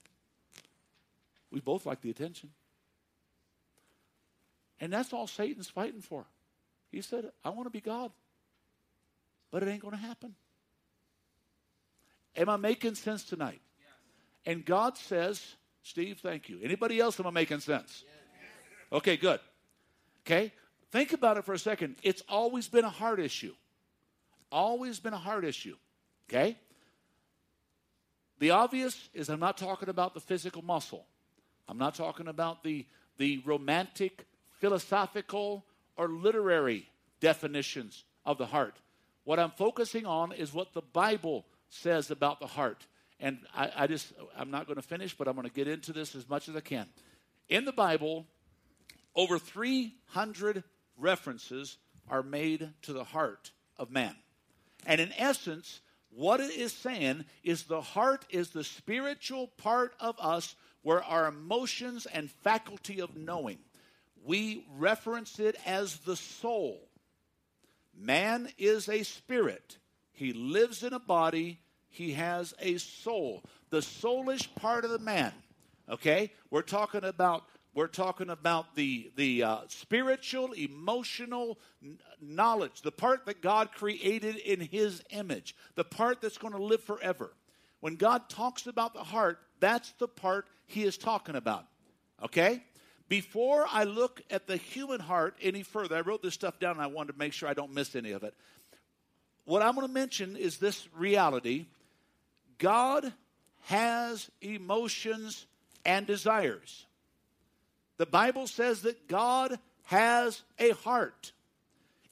[1.50, 2.50] We both like the attention.
[4.80, 6.26] And that's all Satan's fighting for.
[6.90, 8.12] He said, I want to be God.
[9.50, 10.34] But it ain't going to happen.
[12.36, 13.60] Am I making sense tonight?
[14.46, 16.60] And God says, Steve, thank you.
[16.62, 18.04] Anybody else am I making sense?
[18.92, 19.40] Okay, good.
[20.26, 20.52] Okay?
[20.90, 21.96] Think about it for a second.
[22.02, 23.54] It's always been a heart issue.
[24.50, 25.76] Always been a heart issue.
[26.28, 26.56] Okay?
[28.38, 31.06] The obvious is I'm not talking about the physical muscle.
[31.68, 32.86] I'm not talking about the,
[33.18, 34.26] the romantic,
[34.58, 35.64] philosophical,
[35.96, 36.88] or literary
[37.20, 38.74] definitions of the heart.
[39.24, 42.86] What I'm focusing on is what the Bible says about the heart.
[43.20, 45.92] And I, I just, I'm not going to finish, but I'm going to get into
[45.92, 46.86] this as much as I can.
[47.48, 48.26] In the Bible,
[49.14, 50.64] over 300
[50.96, 54.16] references are made to the heart of man.
[54.86, 55.80] And in essence,
[56.10, 61.28] what it is saying is the heart is the spiritual part of us where our
[61.28, 63.58] emotions and faculty of knowing.
[64.24, 66.88] We reference it as the soul.
[67.96, 69.78] Man is a spirit.
[70.12, 71.60] He lives in a body.
[71.88, 73.42] He has a soul.
[73.70, 75.32] The soulish part of the man.
[75.88, 76.32] Okay?
[76.50, 77.44] We're talking about
[77.74, 84.36] we're talking about the the uh, spiritual, emotional n- knowledge, the part that God created
[84.36, 87.32] in His image, the part that's going to live forever.
[87.80, 91.66] When God talks about the heart, that's the part He is talking about.
[92.22, 92.62] Okay.
[93.08, 96.82] Before I look at the human heart any further, I wrote this stuff down and
[96.82, 98.34] I wanted to make sure I don't miss any of it.
[99.44, 101.66] What I'm going to mention is this reality
[102.58, 103.12] God
[103.62, 105.46] has emotions
[105.84, 106.86] and desires.
[108.00, 111.32] The Bible says that God has a heart.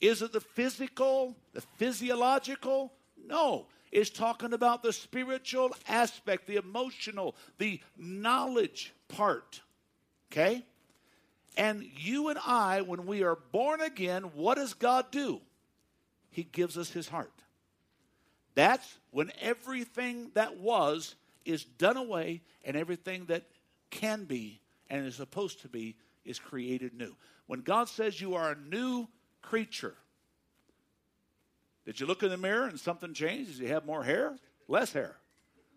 [0.03, 2.93] Is it the physical, the physiological?
[3.25, 3.69] No.
[3.91, 9.63] It's talking about the spiritual aspect, the emotional, the knowledge part.
[10.31, 10.63] Okay?
[11.57, 15.41] And you and I, when we are born again, what does God do?
[16.29, 17.33] He gives us his heart.
[18.55, 21.15] That's when everything that was
[21.47, 23.45] is done away and everything that
[23.89, 24.61] can be
[24.91, 27.15] and is supposed to be is created new.
[27.47, 29.09] When God says you are a new
[29.43, 29.95] creature,
[31.87, 33.53] did you look in the mirror and something changed?
[33.53, 34.37] Did you have more hair?
[34.69, 35.17] Less hair.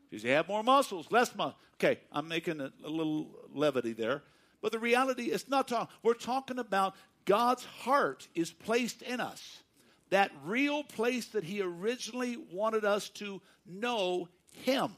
[0.09, 1.07] Did you have more muscles?
[1.09, 1.55] Less muscles.
[1.75, 4.21] Okay, I'm making a, a little levity there.
[4.61, 6.95] But the reality is not talking, we're talking about
[7.25, 9.63] God's heart is placed in us.
[10.09, 14.91] That real place that He originally wanted us to know Him.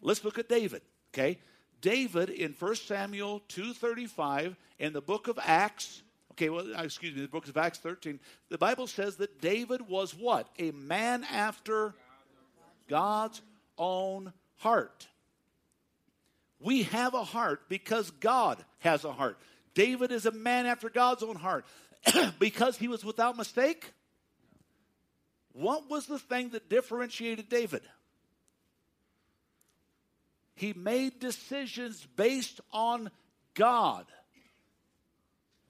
[0.00, 0.82] Let's look at David,
[1.14, 1.38] okay?
[1.82, 7.20] David in 1 Samuel 2.35 in the book of Acts, okay, well, uh, excuse me,
[7.20, 8.18] the book of Acts 13,
[8.48, 10.48] the Bible says that David was what?
[10.58, 11.94] A man after
[12.88, 13.42] God's
[13.76, 15.08] own heart.
[16.60, 19.36] We have a heart because God has a heart.
[19.74, 21.66] David is a man after God's own heart
[22.38, 23.92] because he was without mistake.
[25.52, 27.82] What was the thing that differentiated David?
[30.54, 33.10] He made decisions based on
[33.54, 34.06] God.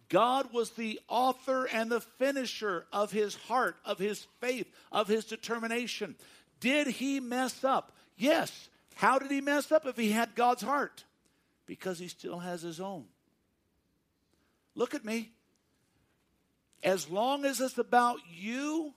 [0.09, 5.25] God was the author and the finisher of his heart, of his faith, of his
[5.25, 6.17] determination.
[6.61, 7.93] Did he mess up?
[8.17, 8.69] Yes.
[8.95, 11.05] How did he mess up if he had God's heart?
[11.65, 13.05] Because he still has his own.
[14.75, 15.31] Look at me.
[16.83, 18.93] As long as it's about you,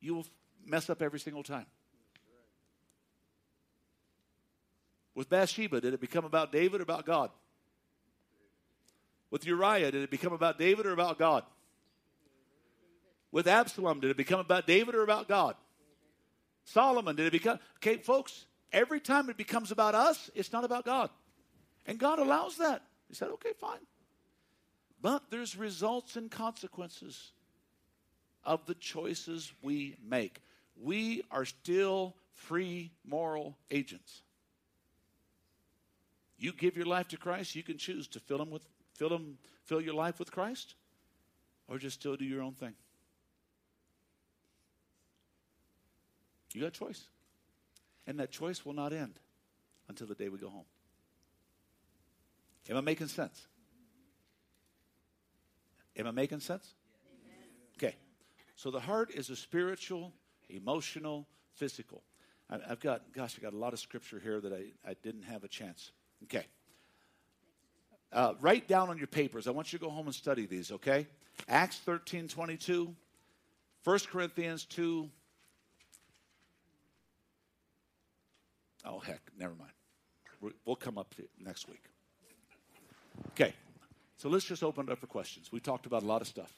[0.00, 0.26] you will
[0.64, 1.66] mess up every single time.
[5.18, 7.30] With Bathsheba, did it become about David or about God?
[9.32, 11.42] With Uriah, did it become about David or about God?
[13.32, 15.56] With Absalom, did it become about David or about God?
[16.62, 17.58] Solomon, did it become.
[17.78, 21.10] Okay, folks, every time it becomes about us, it's not about God.
[21.84, 22.82] And God allows that.
[23.08, 23.80] He said, okay, fine.
[25.02, 27.32] But there's results and consequences
[28.44, 30.42] of the choices we make.
[30.80, 34.22] We are still free moral agents.
[36.38, 39.38] You give your life to Christ, you can choose to fill him with fill him
[39.64, 40.74] fill your life with Christ
[41.68, 42.74] or just still do your own thing.
[46.54, 47.06] You got choice.
[48.06, 49.20] And that choice will not end
[49.88, 50.64] until the day we go home.
[52.70, 53.46] Am I making sense?
[55.96, 56.74] Am I making sense?
[57.76, 57.96] Okay.
[58.56, 60.12] So the heart is a spiritual,
[60.48, 62.02] emotional, physical.
[62.50, 65.24] I, have got, gosh, I've got a lot of scripture here that I, I didn't
[65.24, 65.92] have a chance.
[66.24, 66.46] Okay.
[68.12, 69.46] Uh, write down on your papers.
[69.46, 71.06] I want you to go home and study these, okay?
[71.48, 72.94] Acts 13 22,
[73.84, 75.08] 1 Corinthians 2.
[78.84, 79.72] Oh, heck, never mind.
[80.64, 81.82] We'll come up to next week.
[83.30, 83.52] Okay,
[84.16, 85.50] so let's just open it up for questions.
[85.52, 86.52] We talked about a lot of stuff.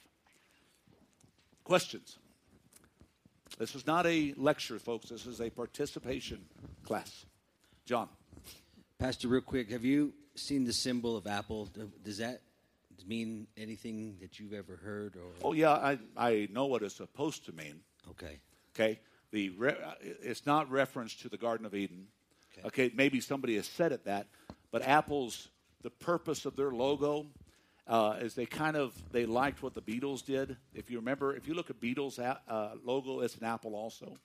[1.64, 2.18] Questions?
[3.58, 5.08] This is not a lecture, folks.
[5.08, 6.44] This is a participation
[6.84, 7.26] class.
[7.84, 8.08] John.
[9.00, 11.70] Pastor, real quick, have you seen the symbol of Apple?
[12.04, 12.42] Does that
[13.06, 15.16] mean anything that you've ever heard?
[15.16, 17.80] Or Oh yeah, I I know what it's supposed to mean.
[18.10, 18.40] okay,
[18.74, 22.08] Okay, the re- it's not reference to the Garden of Eden.
[22.62, 22.90] Okay.
[22.94, 24.26] maybe somebody has said it that,
[24.70, 25.48] but Apple's
[25.80, 27.24] the purpose of their logo
[27.86, 30.58] uh, is they kind of they liked what the Beatles did.
[30.74, 34.18] If you remember, if you look at Beatles a- uh, logo, it's an apple also.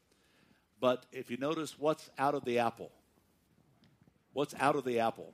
[0.82, 2.91] But if you notice, what's out of the apple?
[4.36, 5.31] What's out of the apple?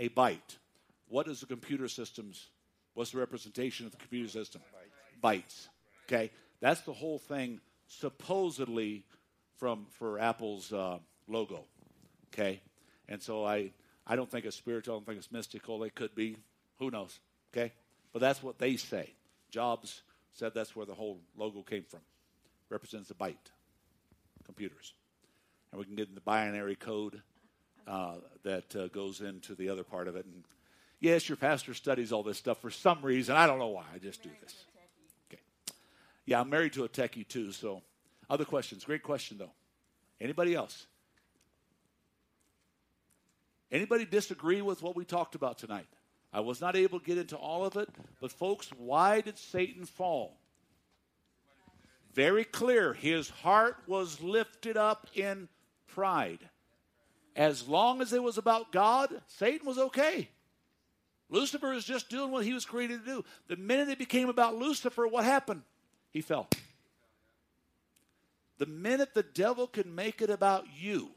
[0.00, 0.56] A byte.
[1.08, 2.48] What is the computer system's?
[2.94, 4.60] What's the representation of the computer system?
[5.22, 5.68] Bytes.
[6.04, 7.60] Okay, that's the whole thing.
[7.86, 9.04] Supposedly,
[9.56, 10.98] from for Apple's uh,
[11.28, 11.60] logo.
[12.34, 12.60] Okay,
[13.08, 13.70] and so I
[14.04, 14.94] I don't think it's spiritual.
[14.94, 15.84] I don't think it's mystical.
[15.84, 16.38] It could be.
[16.80, 17.20] Who knows?
[17.54, 17.72] Okay,
[18.12, 19.14] but that's what they say.
[19.48, 20.02] Jobs
[20.32, 22.00] said that's where the whole logo came from.
[22.68, 23.36] Represents a byte.
[24.44, 24.92] Computers,
[25.70, 27.22] and we can get the binary code
[27.88, 30.26] uh, that uh, goes into the other part of it.
[30.26, 30.44] And
[31.00, 33.34] yes, your pastor studies all this stuff for some reason.
[33.34, 33.84] I don't know why.
[33.94, 34.54] I just do this.
[35.30, 35.40] Okay.
[36.26, 37.50] Yeah, I'm married to a techie too.
[37.52, 37.82] So,
[38.28, 38.84] other questions?
[38.84, 39.52] Great question though.
[40.20, 40.86] Anybody else?
[43.70, 45.86] Anybody disagree with what we talked about tonight?
[46.32, 47.88] I was not able to get into all of it,
[48.20, 50.36] but folks, why did Satan fall?
[52.12, 52.92] Very clear.
[52.92, 55.48] His heart was lifted up in
[55.86, 56.40] pride.
[57.38, 60.28] As long as it was about God, Satan was okay.
[61.30, 63.24] Lucifer is just doing what he was created to do.
[63.46, 65.62] The minute it became about Lucifer, what happened?
[66.10, 66.48] He fell.
[68.58, 71.10] The minute the devil can make it about you,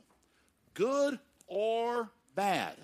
[0.75, 1.17] good
[1.47, 2.75] or bad,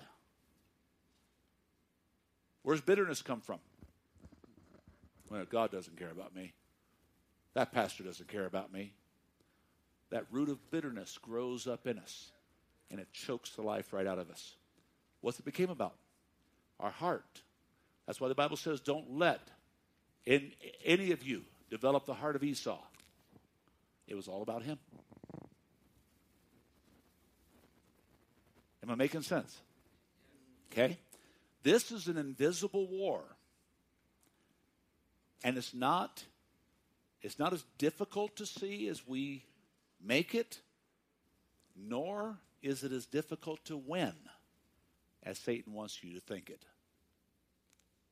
[2.64, 3.60] where's bitterness come from?
[5.30, 6.54] Well, God doesn't care about me.
[7.54, 8.94] That pastor doesn't care about me.
[10.10, 12.32] That root of bitterness grows up in us
[12.90, 14.56] and it chokes the life right out of us.
[15.20, 15.94] What's it became about?
[16.80, 17.42] Our heart.
[18.06, 19.40] That's why the Bible says, don't let
[20.24, 20.52] in
[20.84, 22.78] any of you develop the heart of Esau.
[24.06, 24.78] It was all about him.
[28.82, 29.54] Am I making sense?
[30.72, 30.98] Okay?
[31.62, 33.22] This is an invisible war.
[35.44, 36.24] And it's not
[37.20, 39.44] it's not as difficult to see as we
[40.00, 40.60] make it,
[41.76, 44.14] nor is it as difficult to win
[45.22, 46.64] as Satan wants you to think it.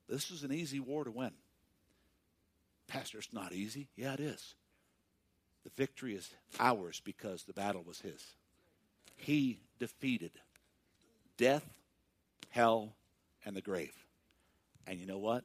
[0.09, 1.33] This is an easy war to win.
[2.87, 3.89] Pastor, it's not easy.
[3.97, 4.55] Yeah, it is.
[5.65, 6.31] The victory is
[6.61, 8.23] ours because the battle was his.
[9.17, 10.33] He defeated
[11.37, 11.65] death,
[12.51, 12.93] hell,
[13.45, 13.95] and the grave.
[14.87, 15.45] And you know what?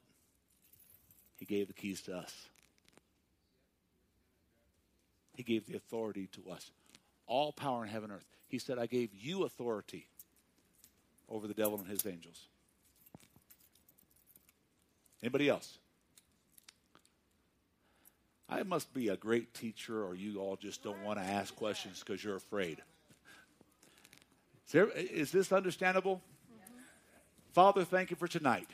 [1.38, 2.36] He gave the keys to us.
[5.36, 6.70] He gave the authority to us.
[7.32, 8.28] All power in heaven and earth.
[8.50, 10.06] He said, I gave you authority
[11.30, 12.48] over the devil and his angels.
[15.24, 15.78] Anybody else?
[18.50, 22.04] I must be a great teacher, or you all just don't want to ask questions
[22.06, 22.80] because you're afraid.
[24.66, 26.20] Is, there, is this understandable?
[27.54, 28.68] Father, thank you for tonight.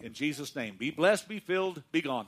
[0.00, 2.26] In Jesus' name, be blessed, be filled, be gone.